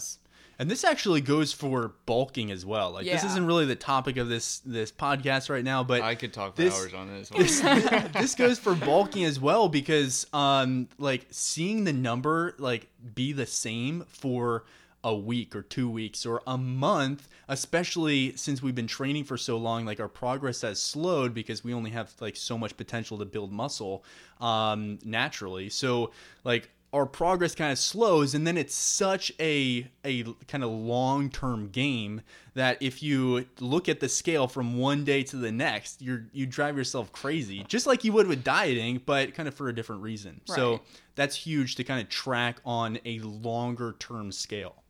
And 0.58 0.70
this 0.70 0.84
actually 0.84 1.20
goes 1.20 1.52
for 1.52 1.92
bulking 2.06 2.50
as 2.50 2.64
well. 2.64 2.90
Like 2.92 3.04
this 3.06 3.24
isn't 3.24 3.46
really 3.46 3.66
the 3.66 3.76
topic 3.76 4.16
of 4.16 4.28
this 4.28 4.60
this 4.60 4.90
podcast 4.90 5.50
right 5.50 5.64
now, 5.64 5.84
but 5.84 6.00
I 6.02 6.14
could 6.14 6.32
talk 6.32 6.56
for 6.56 6.62
this- 6.62 6.74
hours 6.74 6.94
on 6.94 7.08
this. 7.36 7.60
this 7.60 8.34
goes 8.34 8.58
for 8.58 8.74
bulking 8.74 9.24
as 9.24 9.38
well 9.38 9.68
because 9.68 10.26
um 10.32 10.88
like 10.98 11.26
seeing 11.30 11.84
the 11.84 11.92
number 11.92 12.54
like 12.58 12.88
be 13.14 13.32
the 13.32 13.46
same 13.46 14.04
for 14.08 14.64
a 15.04 15.14
week 15.14 15.54
or 15.54 15.62
two 15.62 15.88
weeks 15.88 16.26
or 16.26 16.42
a 16.48 16.58
month 16.58 17.28
especially 17.48 18.34
since 18.34 18.60
we've 18.60 18.74
been 18.74 18.88
training 18.88 19.22
for 19.22 19.36
so 19.36 19.56
long 19.56 19.84
like 19.84 20.00
our 20.00 20.08
progress 20.08 20.62
has 20.62 20.80
slowed 20.80 21.32
because 21.32 21.62
we 21.62 21.72
only 21.72 21.90
have 21.90 22.12
like 22.18 22.34
so 22.34 22.58
much 22.58 22.76
potential 22.76 23.16
to 23.16 23.24
build 23.24 23.52
muscle 23.52 24.02
um 24.40 24.98
naturally 25.04 25.68
so 25.68 26.10
like 26.42 26.70
our 26.92 27.04
progress 27.04 27.54
kind 27.54 27.72
of 27.72 27.78
slows 27.78 28.34
and 28.34 28.46
then 28.46 28.56
it's 28.56 28.74
such 28.74 29.32
a 29.40 29.86
a 30.04 30.22
kind 30.48 30.62
of 30.62 30.70
long-term 30.70 31.68
game 31.68 32.22
that 32.54 32.78
if 32.80 33.02
you 33.02 33.44
look 33.60 33.88
at 33.88 34.00
the 34.00 34.08
scale 34.08 34.46
from 34.48 34.78
one 34.78 35.04
day 35.04 35.22
to 35.22 35.36
the 35.36 35.50
next 35.52 36.00
you're 36.00 36.26
you 36.32 36.46
drive 36.46 36.76
yourself 36.76 37.12
crazy 37.12 37.64
just 37.68 37.86
like 37.86 38.04
you 38.04 38.12
would 38.12 38.26
with 38.26 38.44
dieting 38.44 39.00
but 39.04 39.34
kind 39.34 39.48
of 39.48 39.54
for 39.54 39.68
a 39.68 39.74
different 39.74 40.02
reason. 40.02 40.40
So 40.44 40.80
that's 41.16 41.36
huge 41.36 41.74
to 41.76 41.84
kind 41.84 42.00
of 42.00 42.08
track 42.08 42.60
on 42.64 42.98
a 43.04 43.18
longer 43.20 43.96
term 43.98 44.32
scale. 44.32 44.82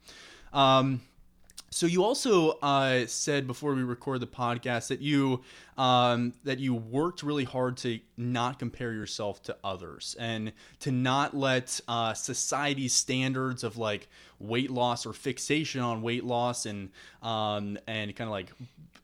Um 0.52 1.00
so 1.70 1.86
you 1.86 2.04
also 2.04 2.52
uh, 2.62 3.06
said 3.06 3.46
before 3.46 3.74
we 3.74 3.82
record 3.82 4.20
the 4.20 4.26
podcast 4.26 4.88
that 4.88 5.02
you 5.02 5.42
um, 5.78 6.32
that 6.44 6.58
you 6.58 6.74
worked 6.74 7.22
really 7.22 7.44
hard 7.44 7.76
to 7.78 8.00
not 8.16 8.58
compare 8.58 8.92
yourself 8.92 9.42
to 9.44 9.56
others 9.62 10.16
and 10.18 10.52
to 10.80 10.90
not 10.90 11.36
let 11.36 11.80
uh, 11.86 12.14
society's 12.14 12.94
standards 12.94 13.62
of 13.62 13.76
like 13.76 14.08
weight 14.38 14.70
loss 14.70 15.06
or 15.06 15.12
fixation 15.12 15.80
on 15.80 16.02
weight 16.02 16.24
loss 16.24 16.66
and 16.66 16.90
um, 17.22 17.78
and 17.86 18.14
kind 18.16 18.28
of 18.28 18.32
like 18.32 18.52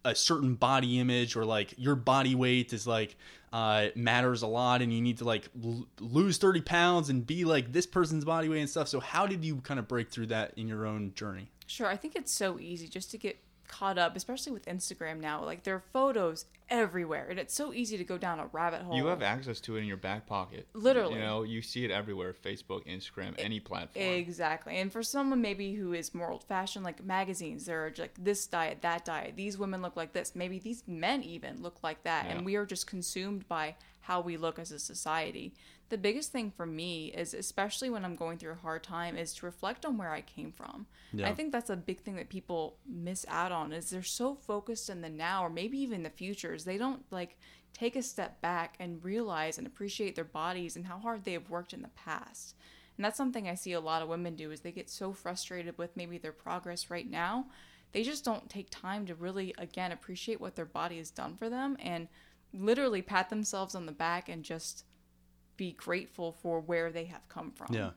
a 0.04 0.14
certain 0.14 0.54
body 0.54 0.98
image 0.98 1.37
or 1.37 1.44
like 1.44 1.74
your 1.76 1.94
body 1.94 2.35
weight 2.35 2.72
is 2.72 2.87
like 2.87 3.16
uh, 3.52 3.88
matters 3.94 4.42
a 4.42 4.46
lot 4.46 4.82
and 4.82 4.92
you 4.92 5.00
need 5.00 5.18
to 5.18 5.24
like 5.24 5.48
l- 5.62 5.87
lose 6.00 6.38
30 6.38 6.62
pounds 6.62 7.11
and 7.11 7.26
be 7.26 7.44
like 7.44 7.72
this 7.72 7.87
person's 7.87 8.24
body 8.24 8.48
weight 8.48 8.61
and 8.61 8.70
stuff. 8.70 8.88
So 8.88 8.98
how 8.98 9.26
did 9.26 9.44
you 9.44 9.56
kind 9.56 9.78
of 9.78 9.87
break 9.87 10.11
through 10.11 10.26
that 10.28 10.54
in 10.56 10.66
your 10.68 10.87
own 10.87 11.12
journey? 11.14 11.50
Sure, 11.66 11.87
I 11.87 11.96
think 11.96 12.16
it's 12.16 12.32
so 12.32 12.58
easy 12.58 12.88
just 12.88 13.11
to 13.12 13.18
get 13.18 13.38
caught 13.72 13.96
up, 13.96 14.14
especially 14.14 14.52
with 14.52 14.66
Instagram 14.66 15.18
now. 15.18 15.42
Like 15.42 15.64
there 15.64 15.74
are 15.74 15.82
photos 15.92 16.44
everywhere, 16.68 17.26
and 17.28 17.38
it's 17.38 17.54
so 17.54 17.72
easy 17.72 17.96
to 17.96 18.04
go 18.04 18.18
down 18.18 18.38
a 18.38 18.46
rabbit 18.52 18.82
hole. 18.82 18.94
You 18.94 19.06
have 19.06 19.22
access 19.22 19.61
to 19.61 19.76
it 19.76 19.80
in 19.80 19.87
your 19.87 19.96
back 19.96 20.26
pocket. 20.26 20.68
Literally. 20.74 21.14
You 21.14 21.20
know, 21.20 21.42
you 21.42 21.62
see 21.62 21.85
it 21.85 21.90
everywhere 21.90 22.35
Facebook, 22.35 22.87
Instagram, 22.87 23.35
any 23.38 23.61
platform. 23.61 24.04
Exactly. 24.04 24.76
And 24.76 24.92
for 24.92 25.02
someone 25.02 25.40
maybe 25.40 25.72
who 25.72 25.94
is 25.94 26.14
more 26.14 26.30
old 26.30 26.44
fashioned, 26.44 26.85
like 26.85 27.02
magazines, 27.02 27.64
there 27.64 27.87
are 27.87 27.92
like 27.96 28.14
this 28.22 28.46
diet, 28.46 28.82
that 28.82 29.06
diet, 29.06 29.35
these 29.37 29.56
women 29.56 29.80
look 29.80 29.96
like 29.96 30.12
this, 30.12 30.35
maybe 30.35 30.58
these 30.58 30.85
men 30.87 31.22
even 31.22 31.62
look 31.62 31.82
like 31.82 32.02
that. 32.04 32.26
Yeah. 32.26 32.32
And 32.32 32.44
we 32.44 32.56
are 32.56 32.66
just 32.66 32.87
consumed 32.87 33.48
by 33.48 33.74
how 34.02 34.20
we 34.20 34.36
look 34.36 34.58
as 34.58 34.70
a 34.70 34.78
society. 34.78 35.54
The 35.88 35.98
biggest 35.98 36.32
thing 36.32 36.50
for 36.50 36.66
me 36.66 37.06
is, 37.06 37.34
especially 37.34 37.90
when 37.90 38.04
I'm 38.04 38.16
going 38.16 38.38
through 38.38 38.52
a 38.52 38.56
hard 38.56 38.82
time, 38.82 39.16
is 39.16 39.34
to 39.34 39.46
reflect 39.46 39.84
on 39.84 39.96
where 39.96 40.10
I 40.10 40.20
came 40.20 40.52
from. 40.52 40.86
Yeah. 41.12 41.28
I 41.28 41.34
think 41.34 41.52
that's 41.52 41.70
a 41.70 41.76
big 41.76 42.00
thing 42.00 42.16
that 42.16 42.28
people 42.28 42.76
miss 42.86 43.26
out 43.28 43.52
on 43.52 43.72
is 43.72 43.90
they're 43.90 44.02
so 44.02 44.34
focused 44.34 44.90
in 44.90 45.02
the 45.02 45.08
now 45.08 45.44
or 45.44 45.50
maybe 45.50 45.78
even 45.78 46.02
the 46.02 46.10
futures. 46.10 46.64
They 46.64 46.78
don't 46.78 47.04
like 47.10 47.38
take 47.72 47.96
a 47.96 48.02
step 48.02 48.40
back 48.40 48.76
and 48.80 49.04
realize 49.04 49.58
and 49.58 49.66
appreciate 49.66 50.14
their 50.14 50.24
bodies 50.24 50.76
and 50.76 50.86
how 50.86 50.98
hard 50.98 51.24
they 51.24 51.32
have 51.32 51.50
worked 51.50 51.72
in 51.72 51.82
the 51.82 51.88
past. 51.88 52.54
And 52.96 53.04
that's 53.04 53.16
something 53.16 53.48
I 53.48 53.54
see 53.54 53.72
a 53.72 53.80
lot 53.80 54.02
of 54.02 54.08
women 54.08 54.36
do 54.36 54.50
is 54.50 54.60
they 54.60 54.72
get 54.72 54.90
so 54.90 55.12
frustrated 55.12 55.78
with 55.78 55.96
maybe 55.96 56.18
their 56.18 56.32
progress 56.32 56.90
right 56.90 57.08
now. 57.08 57.46
They 57.92 58.02
just 58.02 58.24
don't 58.24 58.48
take 58.48 58.68
time 58.70 59.06
to 59.06 59.14
really 59.14 59.54
again 59.58 59.92
appreciate 59.92 60.40
what 60.40 60.56
their 60.56 60.64
body 60.64 60.98
has 60.98 61.10
done 61.10 61.36
for 61.36 61.48
them 61.48 61.76
and 61.80 62.08
literally 62.52 63.02
pat 63.02 63.30
themselves 63.30 63.74
on 63.74 63.86
the 63.86 63.92
back 63.92 64.28
and 64.28 64.42
just 64.42 64.84
be 65.56 65.72
grateful 65.72 66.32
for 66.32 66.60
where 66.60 66.90
they 66.90 67.04
have 67.04 67.28
come 67.28 67.50
from. 67.52 67.74
Yeah. 67.74 67.90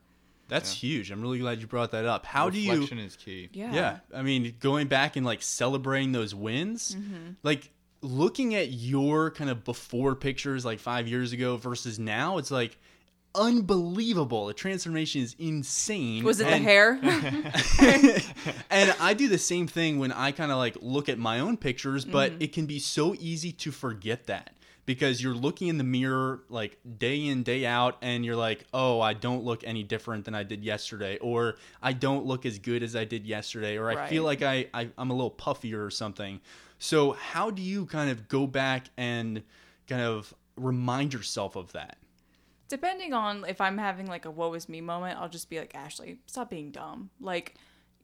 That's 0.48 0.72
huge. 0.72 1.10
I'm 1.10 1.20
really 1.20 1.40
glad 1.40 1.60
you 1.60 1.66
brought 1.66 1.90
that 1.90 2.04
up. 2.04 2.24
How 2.24 2.50
do 2.50 2.60
you 2.60 2.70
Reflection 2.72 2.98
is 3.00 3.16
key. 3.16 3.48
Yeah. 3.52 3.74
Yeah. 3.74 3.98
I 4.14 4.22
mean, 4.22 4.54
going 4.60 4.86
back 4.86 5.16
and 5.16 5.26
like 5.26 5.42
celebrating 5.42 6.12
those 6.12 6.34
wins, 6.34 6.94
Mm-hmm. 6.94 7.30
like 7.42 7.70
looking 8.00 8.54
at 8.54 8.70
your 8.70 9.32
kind 9.32 9.50
of 9.50 9.64
before 9.64 10.14
pictures 10.14 10.64
like 10.64 10.78
5 10.78 11.08
years 11.08 11.32
ago 11.32 11.56
versus 11.56 11.98
now, 11.98 12.38
it's 12.38 12.52
like 12.52 12.78
unbelievable. 13.34 14.46
The 14.46 14.54
transformation 14.54 15.22
is 15.22 15.34
insane. 15.38 16.24
Was 16.24 16.40
it 16.40 16.44
the 16.48 16.56
hair? 16.58 16.98
and 18.70 18.94
I 19.00 19.14
do 19.14 19.28
the 19.28 19.38
same 19.38 19.66
thing 19.66 19.98
when 19.98 20.12
I 20.12 20.32
kind 20.32 20.50
of 20.50 20.58
like 20.58 20.76
look 20.80 21.08
at 21.08 21.18
my 21.18 21.40
own 21.40 21.56
pictures, 21.56 22.04
but 22.04 22.32
Mm-hmm. 22.32 22.42
it 22.42 22.52
can 22.52 22.66
be 22.66 22.78
so 22.78 23.14
easy 23.18 23.52
to 23.52 23.70
forget 23.70 24.26
that 24.26 24.52
because 24.84 25.22
you're 25.22 25.34
looking 25.34 25.68
in 25.68 25.78
the 25.78 25.84
mirror 25.84 26.42
like 26.48 26.78
day 26.98 27.26
in, 27.26 27.42
day 27.42 27.66
out, 27.66 27.96
and 28.02 28.24
you're 28.24 28.36
like, 28.36 28.64
oh, 28.72 29.00
I 29.00 29.12
don't 29.12 29.44
look 29.44 29.62
any 29.64 29.82
different 29.82 30.24
than 30.24 30.34
I 30.34 30.42
did 30.42 30.64
yesterday, 30.64 31.18
or 31.18 31.56
I 31.82 31.92
don't 31.92 32.24
look 32.24 32.46
as 32.46 32.58
good 32.58 32.82
as 32.82 32.94
I 32.96 33.04
did 33.04 33.26
yesterday, 33.26 33.76
or 33.78 33.90
I 33.90 34.06
feel 34.08 34.22
like 34.22 34.42
I, 34.42 34.66
I, 34.72 34.88
I'm 34.96 35.10
a 35.10 35.14
little 35.14 35.30
puffier 35.30 35.84
or 35.84 35.90
something. 35.90 36.40
So, 36.78 37.12
how 37.12 37.50
do 37.50 37.62
you 37.62 37.86
kind 37.86 38.10
of 38.10 38.28
go 38.28 38.46
back 38.46 38.84
and 38.96 39.42
kind 39.88 40.02
of 40.02 40.32
remind 40.56 41.12
yourself 41.14 41.56
of 41.56 41.72
that? 41.72 41.96
Depending 42.68 43.12
on 43.12 43.44
if 43.46 43.60
I'm 43.60 43.78
having 43.78 44.06
like 44.06 44.24
a 44.24 44.30
woe 44.30 44.52
is 44.54 44.68
me 44.68 44.80
moment, 44.80 45.18
I'll 45.18 45.28
just 45.28 45.48
be 45.50 45.58
like, 45.58 45.74
Ashley, 45.74 46.18
stop 46.26 46.50
being 46.50 46.70
dumb. 46.70 47.10
Like, 47.20 47.54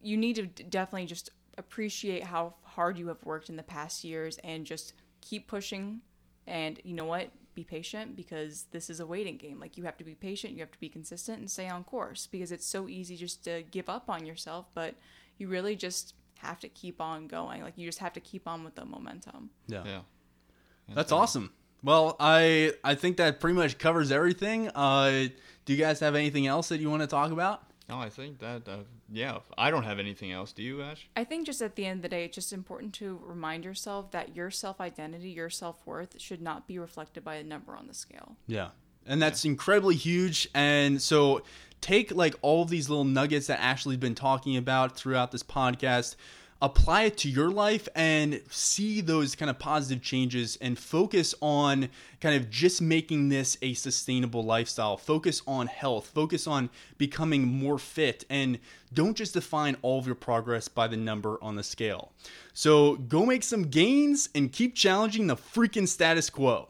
you 0.00 0.16
need 0.16 0.36
to 0.36 0.46
d- 0.46 0.64
definitely 0.64 1.06
just 1.06 1.30
appreciate 1.58 2.24
how 2.24 2.54
hard 2.62 2.98
you 2.98 3.08
have 3.08 3.22
worked 3.24 3.48
in 3.48 3.56
the 3.56 3.62
past 3.62 4.04
years 4.04 4.38
and 4.42 4.64
just 4.64 4.94
keep 5.20 5.46
pushing. 5.46 6.00
And 6.46 6.80
you 6.84 6.94
know 6.94 7.04
what? 7.04 7.30
Be 7.54 7.64
patient 7.64 8.16
because 8.16 8.64
this 8.70 8.88
is 8.88 9.00
a 9.00 9.06
waiting 9.06 9.36
game. 9.36 9.60
Like, 9.60 9.76
you 9.76 9.84
have 9.84 9.96
to 9.98 10.04
be 10.04 10.14
patient, 10.14 10.54
you 10.54 10.60
have 10.60 10.72
to 10.72 10.80
be 10.80 10.88
consistent 10.88 11.38
and 11.38 11.50
stay 11.50 11.68
on 11.68 11.84
course 11.84 12.26
because 12.26 12.50
it's 12.50 12.66
so 12.66 12.88
easy 12.88 13.16
just 13.16 13.44
to 13.44 13.62
give 13.70 13.88
up 13.88 14.08
on 14.08 14.24
yourself, 14.24 14.66
but 14.74 14.94
you 15.38 15.48
really 15.48 15.76
just 15.76 16.14
have 16.38 16.58
to 16.60 16.68
keep 16.68 17.00
on 17.00 17.26
going. 17.28 17.62
Like, 17.62 17.74
you 17.76 17.86
just 17.86 17.98
have 17.98 18.12
to 18.14 18.20
keep 18.20 18.48
on 18.48 18.64
with 18.64 18.74
the 18.74 18.84
momentum. 18.84 19.50
Yeah. 19.66 19.82
Yeah. 19.84 20.00
That's 20.94 21.12
awesome. 21.12 21.52
Well, 21.84 22.16
I 22.20 22.72
I 22.84 22.94
think 22.94 23.16
that 23.16 23.40
pretty 23.40 23.56
much 23.56 23.78
covers 23.78 24.12
everything. 24.12 24.68
Uh, 24.68 25.28
do 25.64 25.72
you 25.72 25.76
guys 25.76 26.00
have 26.00 26.14
anything 26.14 26.46
else 26.46 26.68
that 26.68 26.80
you 26.80 26.90
want 26.90 27.02
to 27.02 27.08
talk 27.08 27.32
about? 27.32 27.64
No, 27.88 27.98
I 27.98 28.08
think 28.08 28.38
that 28.38 28.68
uh, 28.68 28.78
yeah. 29.10 29.38
I 29.58 29.70
don't 29.70 29.82
have 29.82 29.98
anything 29.98 30.32
else. 30.32 30.52
Do 30.52 30.62
you, 30.62 30.82
Ash? 30.82 31.08
I 31.16 31.24
think 31.24 31.46
just 31.46 31.60
at 31.60 31.76
the 31.76 31.84
end 31.84 31.98
of 31.98 32.02
the 32.02 32.08
day, 32.08 32.24
it's 32.24 32.34
just 32.34 32.52
important 32.52 32.94
to 32.94 33.20
remind 33.24 33.64
yourself 33.64 34.10
that 34.12 34.34
your 34.34 34.50
self 34.50 34.80
identity, 34.80 35.30
your 35.30 35.50
self 35.50 35.86
worth 35.86 36.20
should 36.20 36.40
not 36.40 36.66
be 36.66 36.78
reflected 36.78 37.24
by 37.24 37.34
a 37.34 37.44
number 37.44 37.76
on 37.76 37.86
the 37.86 37.94
scale. 37.94 38.36
Yeah. 38.46 38.68
And 39.06 39.20
that's 39.20 39.44
incredibly 39.44 39.96
huge. 39.96 40.48
And 40.54 41.02
so 41.02 41.42
take 41.80 42.14
like 42.14 42.34
all 42.40 42.62
of 42.62 42.70
these 42.70 42.88
little 42.88 43.04
nuggets 43.04 43.48
that 43.48 43.60
Ashley's 43.60 43.98
been 43.98 44.14
talking 44.14 44.56
about 44.56 44.96
throughout 44.96 45.32
this 45.32 45.42
podcast, 45.42 46.14
apply 46.62 47.02
it 47.02 47.16
to 47.18 47.28
your 47.28 47.50
life 47.50 47.88
and 47.96 48.40
see 48.48 49.00
those 49.00 49.34
kind 49.34 49.50
of 49.50 49.58
positive 49.58 50.00
changes 50.00 50.56
and 50.60 50.78
focus 50.78 51.34
on 51.42 51.88
kind 52.20 52.36
of 52.36 52.48
just 52.48 52.80
making 52.80 53.28
this 53.28 53.58
a 53.62 53.74
sustainable 53.74 54.44
lifestyle. 54.44 54.96
Focus 54.96 55.42
on 55.46 55.66
health, 55.66 56.06
focus 56.06 56.46
on 56.46 56.70
becoming 56.98 57.42
more 57.42 57.78
fit 57.78 58.24
and 58.30 58.60
don't 58.94 59.16
just 59.16 59.34
define 59.34 59.76
all 59.82 59.98
of 59.98 60.06
your 60.06 60.14
progress 60.14 60.68
by 60.68 60.86
the 60.86 60.96
number 60.96 61.36
on 61.42 61.56
the 61.56 61.64
scale. 61.64 62.12
So 62.54 62.94
go 62.94 63.26
make 63.26 63.42
some 63.42 63.64
gains 63.64 64.28
and 64.32 64.52
keep 64.52 64.76
challenging 64.76 65.26
the 65.26 65.36
freaking 65.36 65.88
status 65.88 66.30
quo. 66.30 66.68